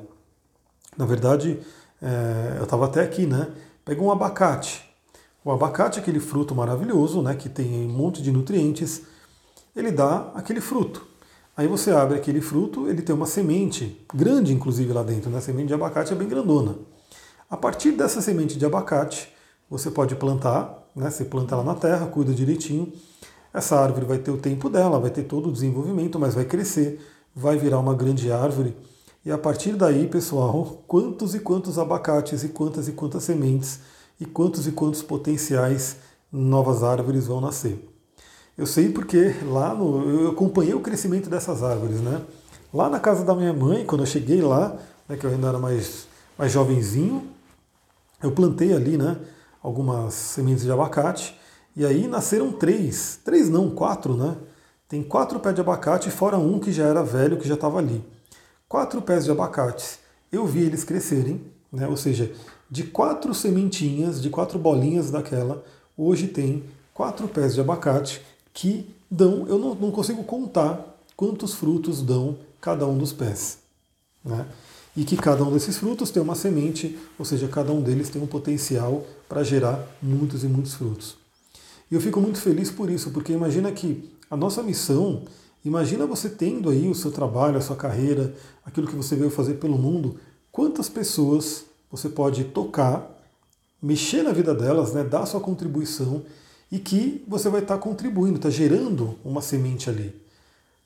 Na 0.97 1.05
verdade, 1.05 1.59
é, 2.01 2.55
eu 2.57 2.63
estava 2.63 2.85
até 2.85 3.03
aqui, 3.03 3.25
né? 3.25 3.49
Pega 3.83 4.01
um 4.01 4.11
abacate. 4.11 4.83
O 5.43 5.51
abacate 5.51 5.99
é 5.99 6.01
aquele 6.01 6.19
fruto 6.19 6.55
maravilhoso, 6.55 7.21
né? 7.21 7.35
Que 7.35 7.47
tem 7.47 7.85
um 7.85 7.89
monte 7.89 8.21
de 8.21 8.31
nutrientes. 8.31 9.03
Ele 9.75 9.91
dá 9.91 10.31
aquele 10.33 10.59
fruto. 10.59 11.05
Aí 11.55 11.67
você 11.67 11.91
abre 11.91 12.17
aquele 12.17 12.41
fruto, 12.41 12.89
ele 12.89 13.01
tem 13.01 13.15
uma 13.15 13.25
semente, 13.25 14.03
grande 14.13 14.51
inclusive 14.51 14.91
lá 14.91 15.03
dentro, 15.03 15.29
né? 15.29 15.37
A 15.37 15.41
semente 15.41 15.67
de 15.67 15.73
abacate 15.73 16.11
é 16.11 16.15
bem 16.15 16.27
grandona. 16.27 16.75
A 17.49 17.55
partir 17.55 17.91
dessa 17.91 18.21
semente 18.21 18.57
de 18.57 18.65
abacate, 18.65 19.31
você 19.69 19.91
pode 19.91 20.15
plantar, 20.15 20.89
né? 20.95 21.11
Você 21.11 21.23
planta 21.23 21.53
ela 21.53 21.63
na 21.63 21.75
terra, 21.75 22.07
cuida 22.07 22.33
direitinho 22.33 22.91
essa 23.55 23.79
árvore 23.79 24.05
vai 24.05 24.17
ter 24.17 24.31
o 24.31 24.37
tempo 24.37 24.69
dela, 24.69 24.99
vai 24.99 25.09
ter 25.09 25.23
todo 25.23 25.47
o 25.47 25.51
desenvolvimento, 25.51 26.19
mas 26.19 26.35
vai 26.35 26.43
crescer, 26.43 26.99
vai 27.33 27.57
virar 27.57 27.79
uma 27.79 27.95
grande 27.95 28.29
árvore. 28.29 28.75
E 29.25 29.31
a 29.31 29.37
partir 29.37 29.71
daí, 29.77 30.07
pessoal, 30.07 30.83
quantos 30.85 31.33
e 31.33 31.39
quantos 31.39 31.79
abacates 31.79 32.43
e 32.43 32.49
quantas 32.49 32.89
e 32.89 32.91
quantas 32.91 33.23
sementes 33.23 33.79
e 34.19 34.25
quantos 34.25 34.67
e 34.67 34.73
quantos 34.73 35.01
potenciais 35.01 35.95
novas 36.29 36.83
árvores 36.83 37.27
vão 37.27 37.39
nascer. 37.39 37.79
Eu 38.57 38.65
sei 38.65 38.89
porque 38.89 39.33
lá 39.45 39.73
no, 39.73 40.03
eu 40.09 40.31
acompanhei 40.31 40.73
o 40.73 40.81
crescimento 40.81 41.29
dessas 41.29 41.63
árvores, 41.63 42.01
né? 42.01 42.21
Lá 42.73 42.89
na 42.89 42.99
casa 42.99 43.23
da 43.23 43.33
minha 43.33 43.53
mãe, 43.53 43.85
quando 43.85 44.01
eu 44.01 44.05
cheguei 44.05 44.41
lá, 44.41 44.77
né, 45.07 45.15
que 45.15 45.25
eu 45.25 45.29
ainda 45.29 45.47
era 45.47 45.59
mais, 45.59 46.07
mais 46.37 46.51
jovenzinho, 46.51 47.25
eu 48.21 48.31
plantei 48.31 48.73
ali, 48.73 48.97
né, 48.97 49.17
algumas 49.63 50.13
sementes 50.13 50.63
de 50.63 50.71
abacate 50.71 51.37
e 51.75 51.85
aí 51.85 52.07
nasceram 52.07 52.51
três, 52.53 53.19
três 53.23 53.49
não, 53.49 53.69
quatro, 53.69 54.15
né? 54.15 54.37
Tem 54.87 55.03
quatro 55.03 55.39
pés 55.39 55.55
de 55.55 55.61
abacate, 55.61 56.09
fora 56.09 56.37
um 56.37 56.59
que 56.59 56.71
já 56.71 56.85
era 56.85 57.03
velho, 57.03 57.37
que 57.37 57.47
já 57.47 57.55
estava 57.55 57.79
ali. 57.79 58.03
Quatro 58.69 59.01
pés 59.01 59.25
de 59.25 59.31
abacate. 59.31 59.99
Eu 60.31 60.45
vi 60.45 60.61
eles 60.61 60.83
crescerem, 60.83 61.41
né? 61.71 61.87
ou 61.87 61.97
seja, 61.97 62.31
de 62.69 62.83
quatro 62.83 63.33
sementinhas, 63.33 64.21
de 64.21 64.29
quatro 64.29 64.57
bolinhas 64.57 65.11
daquela, 65.11 65.63
hoje 65.97 66.27
tem 66.27 66.63
quatro 66.93 67.27
pés 67.27 67.55
de 67.55 67.61
abacate 67.61 68.21
que 68.53 68.89
dão, 69.09 69.45
eu 69.47 69.57
não, 69.57 69.75
não 69.75 69.91
consigo 69.91 70.23
contar 70.23 70.97
quantos 71.15 71.53
frutos 71.53 72.01
dão 72.01 72.37
cada 72.61 72.87
um 72.87 72.97
dos 72.97 73.11
pés. 73.11 73.57
Né? 74.23 74.45
E 74.95 75.03
que 75.03 75.17
cada 75.17 75.43
um 75.43 75.51
desses 75.51 75.77
frutos 75.77 76.09
tem 76.09 76.21
uma 76.21 76.35
semente, 76.35 76.97
ou 77.19 77.25
seja, 77.25 77.47
cada 77.47 77.71
um 77.71 77.81
deles 77.81 78.09
tem 78.09 78.21
um 78.21 78.27
potencial 78.27 79.05
para 79.27 79.43
gerar 79.43 79.85
muitos 80.01 80.43
e 80.43 80.47
muitos 80.47 80.75
frutos. 80.75 81.24
E 81.89 81.95
eu 81.95 82.01
fico 82.01 82.19
muito 82.19 82.39
feliz 82.39 82.71
por 82.71 82.89
isso, 82.89 83.11
porque 83.11 83.31
imagina 83.31 83.71
que 83.71 84.09
a 84.29 84.35
nossa 84.35 84.63
missão, 84.63 85.23
imagina 85.63 86.05
você 86.05 86.29
tendo 86.29 86.69
aí 86.69 86.89
o 86.89 86.95
seu 86.95 87.11
trabalho, 87.11 87.57
a 87.57 87.61
sua 87.61 87.75
carreira, 87.75 88.33
aquilo 88.65 88.87
que 88.87 88.95
você 88.95 89.15
veio 89.15 89.29
fazer 89.29 89.55
pelo 89.55 89.77
mundo, 89.77 90.19
quantas 90.51 90.89
pessoas 90.89 91.65
você 91.91 92.09
pode 92.09 92.45
tocar, 92.45 93.11
mexer 93.81 94.23
na 94.23 94.31
vida 94.31 94.53
delas, 94.53 94.93
né, 94.93 95.03
dar 95.03 95.25
sua 95.25 95.39
contribuição 95.39 96.23
e 96.71 96.79
que 96.79 97.23
você 97.27 97.49
vai 97.49 97.61
estar 97.61 97.77
contribuindo, 97.77 98.37
está 98.37 98.49
gerando 98.49 99.15
uma 99.23 99.41
semente 99.41 99.89
ali. 99.89 100.13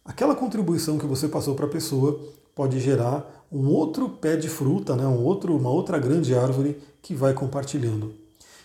Aquela 0.03 0.35
contribuição 0.35 0.97
que 0.97 1.05
você 1.05 1.27
passou 1.27 1.55
para 1.55 1.65
a 1.65 1.69
pessoa 1.69 2.19
pode 2.53 2.79
gerar 2.79 3.45
um 3.51 3.67
outro 3.69 4.09
pé 4.09 4.35
de 4.35 4.49
fruta, 4.49 4.95
né, 4.95 5.07
um 5.07 5.23
outro, 5.23 5.55
uma 5.55 5.69
outra 5.69 5.97
grande 5.97 6.35
árvore 6.35 6.77
que 7.01 7.15
vai 7.15 7.33
compartilhando. 7.33 8.13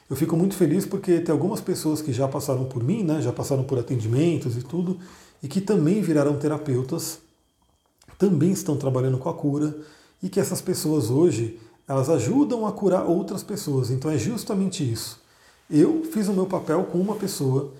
Eu 0.09 0.17
fico 0.17 0.37
muito 0.37 0.55
feliz 0.55 0.85
porque 0.85 1.21
tem 1.21 1.33
algumas 1.33 1.61
pessoas 1.61 2.03
que 2.03 2.13
já 2.13 2.29
passaram 2.29 2.65
por 2.67 2.83
mim, 2.83 3.03
né, 3.03 3.23
já 3.23 3.33
passaram 3.33 3.65
por 3.65 3.79
atendimentos 3.79 4.57
e 4.57 4.63
tudo, 4.63 4.99
e 5.43 5.49
que 5.49 5.61
também 5.61 6.03
viraram 6.03 6.37
terapeutas, 6.39 7.19
também 8.19 8.53
estão 8.53 8.77
trabalhando 8.77 9.19
com 9.19 9.29
a 9.29 9.35
cura, 9.35 9.75
e 10.23 10.29
que 10.29 10.41
essas 10.41 10.61
pessoas 10.61 11.11
hoje, 11.11 11.59
elas 11.87 12.09
ajudam 12.09 12.67
a 12.67 12.73
curar 12.73 13.05
outras 13.05 13.43
pessoas. 13.43 13.91
Então 13.91 14.11
é 14.11 14.17
justamente 14.17 14.91
isso. 14.91 15.21
Eu 15.71 16.03
fiz 16.13 16.29
o 16.29 16.33
meu 16.33 16.47
papel 16.47 16.85
com 16.85 16.99
uma 16.99 17.17
pessoa, 17.17 17.73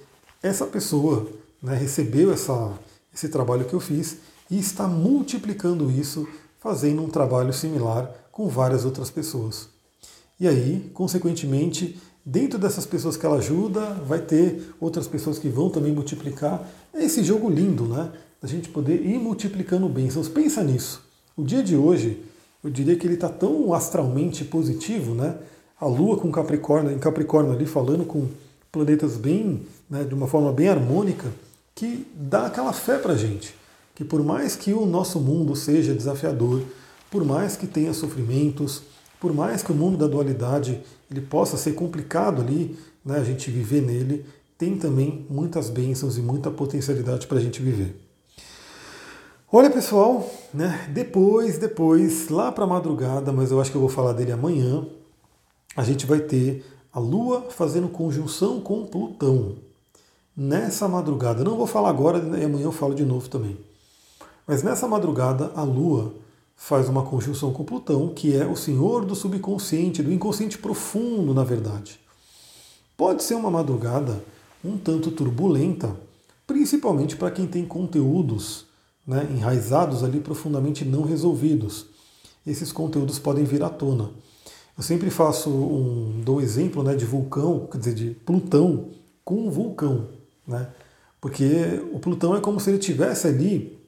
essa 0.43 0.67
pessoa 0.67 1.27
né, 1.63 1.75
recebeu 1.75 2.33
essa, 2.33 2.73
esse 3.15 3.29
trabalho 3.29 3.65
que 3.65 3.75
eu 3.75 3.81
fiz 3.81 4.19
e 4.51 4.59
está 4.59 4.87
multiplicando 4.87 5.91
isso, 5.91 6.29
fazendo 6.59 7.03
um 7.03 7.09
trabalho 7.09 7.53
similar 7.53 8.11
com 8.31 8.49
várias 8.49 8.85
outras 8.85 9.11
pessoas. 9.11 9.69
E 10.39 10.49
aí, 10.49 10.91
consequentemente, 10.93 11.99
Dentro 12.27 12.59
dessas 12.59 12.87
pessoas 12.87 13.17
que 13.17 13.27
ela 13.27 13.37
ajuda, 13.37 13.85
vai 14.07 14.19
ter 14.19 14.75
outras 14.81 15.07
pessoas 15.07 15.39
que 15.39 15.49
vão 15.49 15.69
também 15.69 15.93
multiplicar. 15.93 16.67
É 16.93 17.05
esse 17.05 17.23
jogo 17.23 17.51
lindo, 17.51 17.85
né? 17.85 18.11
Da 18.41 18.49
gente 18.49 18.71
poder 18.71 19.05
ir 19.05 19.19
multiplicando 19.19 19.89
bênçãos. 19.89 20.29
Pensa 20.29 20.63
nisso. 20.63 21.03
O 21.37 21.45
dia 21.45 21.63
de 21.63 21.77
hoje, 21.77 22.23
eu 22.63 22.71
diria 22.71 22.97
que 22.97 23.07
ele 23.07 23.15
está 23.15 23.29
tão 23.29 23.75
astralmente 23.75 24.43
positivo, 24.45 25.15
né? 25.15 25.37
A 25.79 25.87
Lua 25.87 26.17
com 26.17 26.33
Capricórnio, 26.33 26.93
em 26.93 26.99
Capricórnio 26.99 27.53
ali 27.53 27.67
falando 27.67 28.05
com 28.05 28.27
planetas 28.73 29.17
bem, 29.17 29.63
né, 29.89 30.03
de 30.03 30.15
uma 30.15 30.27
forma 30.27 30.53
bem 30.53 30.69
harmônica, 30.69 31.31
que 31.75 32.07
dá 32.15 32.47
aquela 32.47 32.73
fé 32.73 32.99
para 32.99 33.15
gente. 33.15 33.55
Que 33.95 34.05
por 34.05 34.23
mais 34.23 34.57
que 34.57 34.73
o 34.73 34.87
nosso 34.87 35.21
mundo 35.21 35.55
seja 35.55 35.95
desafiador, 35.95 36.63
por 37.11 37.25
mais 37.25 37.57
que 37.57 37.67
tenha 37.67 37.93
sofrimentos, 37.93 38.83
por 39.25 39.33
mais 39.33 39.63
que 39.63 39.73
o 39.73 39.75
mundo 39.75 39.97
da 39.97 40.07
dualidade 40.07 40.83
ele 41.11 41.23
possa 41.23 41.57
ser 41.57 41.73
complicado 41.73 42.43
ali, 42.43 42.79
né, 43.03 43.17
a 43.17 43.25
gente 43.25 43.51
viver 43.51 43.81
nele, 43.81 44.27
tem 44.59 44.77
também 44.77 45.25
muitas 45.31 45.71
bênçãos 45.71 46.19
e 46.19 46.21
muita 46.21 46.51
potencialidade 46.51 47.27
para 47.27 47.39
a 47.39 47.41
gente 47.41 47.63
viver. 47.63 47.99
Olha 49.51 49.71
pessoal, 49.71 50.31
né, 50.53 50.91
depois, 50.93 51.57
depois, 51.57 52.29
lá 52.29 52.53
para 52.53 52.65
a 52.65 52.67
madrugada, 52.67 53.33
mas 53.33 53.51
eu 53.51 53.59
acho 53.63 53.71
que 53.71 53.79
eu 53.79 53.81
vou 53.81 53.89
falar 53.89 54.13
dele 54.13 54.31
amanhã, 54.31 54.87
a 55.75 55.83
gente 55.83 56.05
vai 56.05 56.21
ter 56.21 56.63
a 56.93 57.01
Lua 57.01 57.47
fazendo 57.49 57.89
conjunção 57.89 58.61
com 58.61 58.85
Plutão. 58.85 59.57
Nessa 60.37 60.87
madrugada, 60.87 61.43
não 61.43 61.57
vou 61.57 61.67
falar 61.67 61.89
agora 61.89 62.19
e 62.39 62.45
amanhã 62.45 62.65
eu 62.65 62.73
falo 62.73 62.95
de 62.95 63.07
novo 63.07 63.27
também. 63.31 63.57
Mas 64.47 64.63
nessa 64.63 64.87
madrugada, 64.87 65.51
a 65.57 65.63
Lua 65.63 66.13
faz 66.57 66.89
uma 66.89 67.03
conjunção 67.03 67.53
com 67.53 67.65
Plutão, 67.65 68.09
que 68.09 68.37
é 68.37 68.47
o 68.47 68.57
senhor 68.57 69.05
do 69.05 69.15
subconsciente, 69.15 70.03
do 70.03 70.13
inconsciente 70.13 70.59
profundo, 70.59 71.35
na 71.35 71.45
verdade. 71.45 72.01
Pode 72.97 73.23
ser 73.23 73.35
uma 73.35 73.51
madrugada 73.51 74.23
um 74.65 74.79
tanto 74.79 75.11
turbulenta, 75.11 75.95
principalmente 76.47 77.17
para 77.17 77.31
quem 77.31 77.47
tem 77.47 77.67
conteúdos 77.67 78.67
né, 79.07 79.29
enraizados 79.31 80.03
ali 80.03 80.21
profundamente 80.21 80.85
não 80.85 81.03
resolvidos. 81.03 81.87
Esses 82.47 82.73
conteúdos 82.73 83.19
podem 83.19 83.45
vir 83.45 83.63
à 83.63 83.69
tona. 83.69 84.11
Eu 84.77 84.83
sempre 84.83 85.11
faço 85.11 85.51
um 85.51 86.23
dou 86.25 86.41
exemplo 86.41 86.83
né, 86.83 86.95
de 86.95 87.05
vulcão, 87.05 87.69
quer 87.71 87.79
dizer, 87.79 87.95
de 87.95 88.11
Plutão 88.11 88.91
com 89.25 89.51
vulcão, 89.51 90.09
né? 90.47 90.69
Porque 91.21 91.81
o 91.93 91.99
Plutão 91.99 92.37
é 92.37 92.41
como 92.41 92.61
se 92.61 92.71
ele 92.71 92.79
tivesse 92.79 93.27
ali 93.27 93.79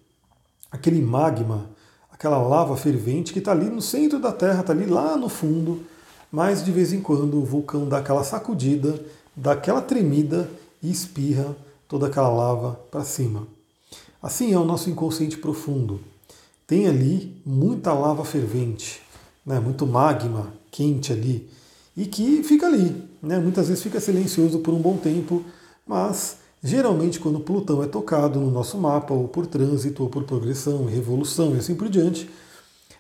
aquele 0.70 1.02
magma 1.02 1.70
aquela 2.16 2.38
lava 2.38 2.76
fervente 2.79 3.33
que 3.33 3.38
está 3.40 3.52
ali 3.52 3.66
no 3.66 3.83
centro 3.83 4.18
da 4.18 4.33
Terra, 4.33 4.61
está 4.61 4.72
ali 4.72 4.87
lá 4.87 5.18
no 5.18 5.29
fundo, 5.29 5.83
mas 6.33 6.64
de 6.64 6.72
vez 6.72 6.92
em 6.92 7.00
quando 7.00 7.37
o 7.37 7.44
vulcão 7.44 7.87
dá 7.87 7.98
aquela 7.98 8.24
sacudida, 8.24 8.98
dá 9.37 9.52
aquela 9.52 9.83
tremida 9.83 10.48
e 10.83 10.90
espirra 10.90 11.55
toda 11.87 12.07
aquela 12.07 12.31
lava 12.31 12.81
para 12.90 13.05
cima. 13.05 13.46
Assim 14.22 14.52
é 14.52 14.59
o 14.59 14.64
nosso 14.64 14.88
inconsciente 14.88 15.37
profundo. 15.37 16.00
Tem 16.66 16.88
ali 16.88 17.37
muita 17.44 17.92
lava 17.92 18.24
fervente, 18.24 19.00
né, 19.44 19.61
muito 19.61 19.87
magma 19.87 20.52
quente 20.70 21.12
ali, 21.12 21.48
e 21.94 22.07
que 22.07 22.42
fica 22.42 22.66
ali. 22.66 23.05
Né, 23.22 23.38
muitas 23.38 23.68
vezes 23.68 23.83
fica 23.83 24.00
silencioso 24.00 24.61
por 24.61 24.72
um 24.72 24.81
bom 24.81 24.96
tempo, 24.96 25.44
mas 25.87 26.38
Geralmente, 26.62 27.21
quando 27.21 27.40
Plutão 27.40 27.83
é 27.83 27.87
tocado 27.87 28.40
no 28.40 28.51
nosso 28.51 28.79
mapa, 28.79 29.14
ou 29.14 29.29
por 29.29 29.47
trânsito, 29.47 30.03
ou 30.03 30.09
por 30.09 30.25
progressão, 30.25 30.85
revolução 30.87 31.55
e 31.55 31.59
assim 31.59 31.75
por 31.75 31.88
diante, 31.88 32.29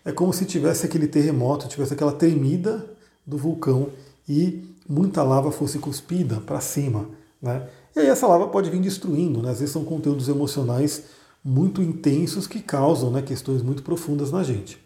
é 0.04 0.12
como 0.12 0.32
se 0.32 0.44
tivesse 0.44 0.86
aquele 0.86 1.08
terremoto, 1.08 1.66
tivesse 1.68 1.92
aquela 1.92 2.12
tremida 2.12 2.84
do 3.26 3.36
vulcão 3.36 3.88
e 4.28 4.62
muita 4.88 5.22
lava 5.22 5.50
fosse 5.50 5.78
cuspida 5.78 6.40
para 6.40 6.60
cima. 6.60 7.08
Né? 7.42 7.66
E 7.94 8.00
aí 8.00 8.06
essa 8.06 8.26
lava 8.26 8.46
pode 8.48 8.70
vir 8.70 8.80
destruindo, 8.80 9.42
né? 9.42 9.50
às 9.50 9.58
vezes 9.58 9.72
são 9.72 9.84
conteúdos 9.84 10.28
emocionais 10.28 11.04
muito 11.44 11.82
intensos 11.82 12.46
que 12.46 12.60
causam 12.60 13.10
né, 13.10 13.22
questões 13.22 13.62
muito 13.62 13.82
profundas 13.82 14.30
na 14.30 14.42
gente. 14.42 14.78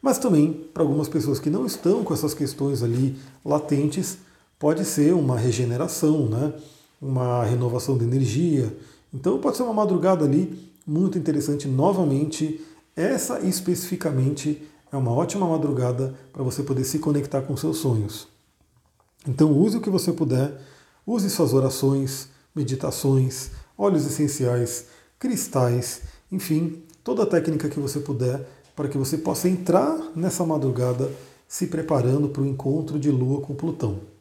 Mas 0.00 0.18
também, 0.18 0.52
para 0.52 0.82
algumas 0.82 1.08
pessoas 1.08 1.38
que 1.38 1.48
não 1.48 1.64
estão 1.64 2.02
com 2.02 2.12
essas 2.12 2.34
questões 2.34 2.82
ali 2.82 3.16
latentes, 3.44 4.18
pode 4.58 4.84
ser 4.84 5.14
uma 5.14 5.38
regeneração, 5.38 6.28
né? 6.28 6.52
Uma 7.02 7.44
renovação 7.44 7.98
de 7.98 8.04
energia. 8.04 8.74
Então 9.12 9.40
pode 9.40 9.56
ser 9.56 9.64
uma 9.64 9.74
madrugada 9.74 10.24
ali 10.24 10.72
muito 10.86 11.18
interessante 11.18 11.66
novamente. 11.66 12.60
Essa 12.94 13.40
especificamente 13.40 14.62
é 14.92 14.96
uma 14.96 15.10
ótima 15.10 15.46
madrugada 15.48 16.14
para 16.32 16.44
você 16.44 16.62
poder 16.62 16.84
se 16.84 17.00
conectar 17.00 17.42
com 17.42 17.56
seus 17.56 17.78
sonhos. 17.78 18.28
Então 19.26 19.52
use 19.52 19.76
o 19.76 19.80
que 19.80 19.90
você 19.90 20.12
puder, 20.12 20.60
use 21.04 21.28
suas 21.28 21.52
orações, 21.52 22.28
meditações, 22.54 23.50
óleos 23.76 24.06
essenciais, 24.06 24.86
cristais, 25.18 26.02
enfim, 26.30 26.82
toda 27.02 27.24
a 27.24 27.26
técnica 27.26 27.68
que 27.68 27.80
você 27.80 27.98
puder 27.98 28.48
para 28.76 28.88
que 28.88 28.98
você 28.98 29.18
possa 29.18 29.48
entrar 29.48 29.98
nessa 30.14 30.44
madrugada 30.44 31.10
se 31.48 31.66
preparando 31.66 32.28
para 32.28 32.42
o 32.42 32.46
encontro 32.46 32.98
de 32.98 33.10
Lua 33.10 33.40
com 33.40 33.54
Plutão. 33.54 34.11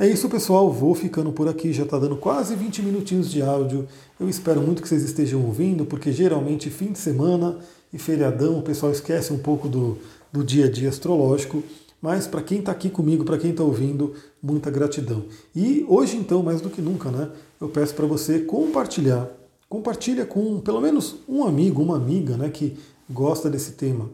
É 0.00 0.08
isso, 0.08 0.30
pessoal. 0.30 0.72
Vou 0.72 0.94
ficando 0.94 1.30
por 1.30 1.46
aqui. 1.46 1.74
Já 1.74 1.82
está 1.82 1.98
dando 1.98 2.16
quase 2.16 2.54
20 2.56 2.80
minutinhos 2.80 3.30
de 3.30 3.42
áudio. 3.42 3.86
Eu 4.18 4.30
espero 4.30 4.62
muito 4.62 4.80
que 4.80 4.88
vocês 4.88 5.02
estejam 5.02 5.44
ouvindo, 5.44 5.84
porque 5.84 6.10
geralmente 6.10 6.70
fim 6.70 6.90
de 6.90 6.98
semana 6.98 7.58
e 7.92 7.98
feriadão 7.98 8.58
o 8.58 8.62
pessoal 8.62 8.90
esquece 8.90 9.30
um 9.30 9.38
pouco 9.38 9.68
do, 9.68 9.98
do 10.32 10.42
dia 10.42 10.64
a 10.64 10.70
dia 10.70 10.88
astrológico. 10.88 11.62
Mas 12.00 12.26
para 12.26 12.40
quem 12.40 12.60
está 12.60 12.72
aqui 12.72 12.88
comigo, 12.88 13.26
para 13.26 13.36
quem 13.36 13.50
está 13.50 13.62
ouvindo, 13.62 14.14
muita 14.42 14.70
gratidão. 14.70 15.24
E 15.54 15.84
hoje, 15.86 16.16
então, 16.16 16.42
mais 16.42 16.62
do 16.62 16.70
que 16.70 16.80
nunca, 16.80 17.10
né? 17.10 17.28
Eu 17.60 17.68
peço 17.68 17.94
para 17.94 18.06
você 18.06 18.38
compartilhar 18.38 19.28
Compartilha 19.70 20.26
com 20.26 20.58
pelo 20.58 20.80
menos 20.80 21.18
um 21.28 21.44
amigo, 21.44 21.80
uma 21.80 21.94
amiga 21.94 22.36
né, 22.36 22.48
que 22.48 22.76
gosta 23.08 23.48
desse 23.48 23.74
tema. 23.74 24.10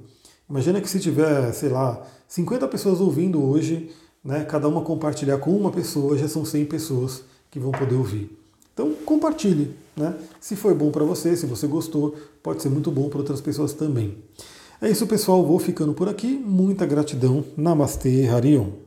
Imagina 0.51 0.83
que 0.83 0.90
se 0.90 1.01
tiver, 1.01 1.51
sei 1.55 1.70
lá, 1.70 2.07
50 2.29 2.68
pessoas 2.68 3.01
ouvindo 3.01 3.42
hoje, 3.42 3.90
né, 4.27 4.45
cada 4.45 4.69
uma 4.69 4.83
compartilhar 4.83 5.39
com 5.39 5.53
uma 5.53 5.71
pessoa, 5.71 6.19
já 6.19 6.29
são 6.29 6.45
100 6.45 6.67
pessoas 6.67 7.23
que 7.51 7.59
vão 7.59 7.71
poder 7.71 7.95
ouvir. 7.95 8.37
Então 8.75 8.93
compartilhe, 9.07 9.75
né? 9.97 10.15
Se 10.39 10.55
foi 10.55 10.75
bom 10.75 10.91
para 10.91 11.05
você, 11.05 11.35
se 11.35 11.47
você 11.47 11.67
gostou, 11.67 12.15
pode 12.43 12.61
ser 12.61 12.69
muito 12.69 12.91
bom 12.91 13.09
para 13.09 13.21
outras 13.21 13.41
pessoas 13.41 13.73
também. 13.73 14.19
É 14.83 14.91
isso, 14.91 15.07
pessoal. 15.07 15.43
Vou 15.43 15.59
ficando 15.59 15.95
por 15.95 16.09
aqui. 16.09 16.27
Muita 16.27 16.85
gratidão. 16.85 17.43
Namastê, 17.57 18.29
Harion. 18.29 18.86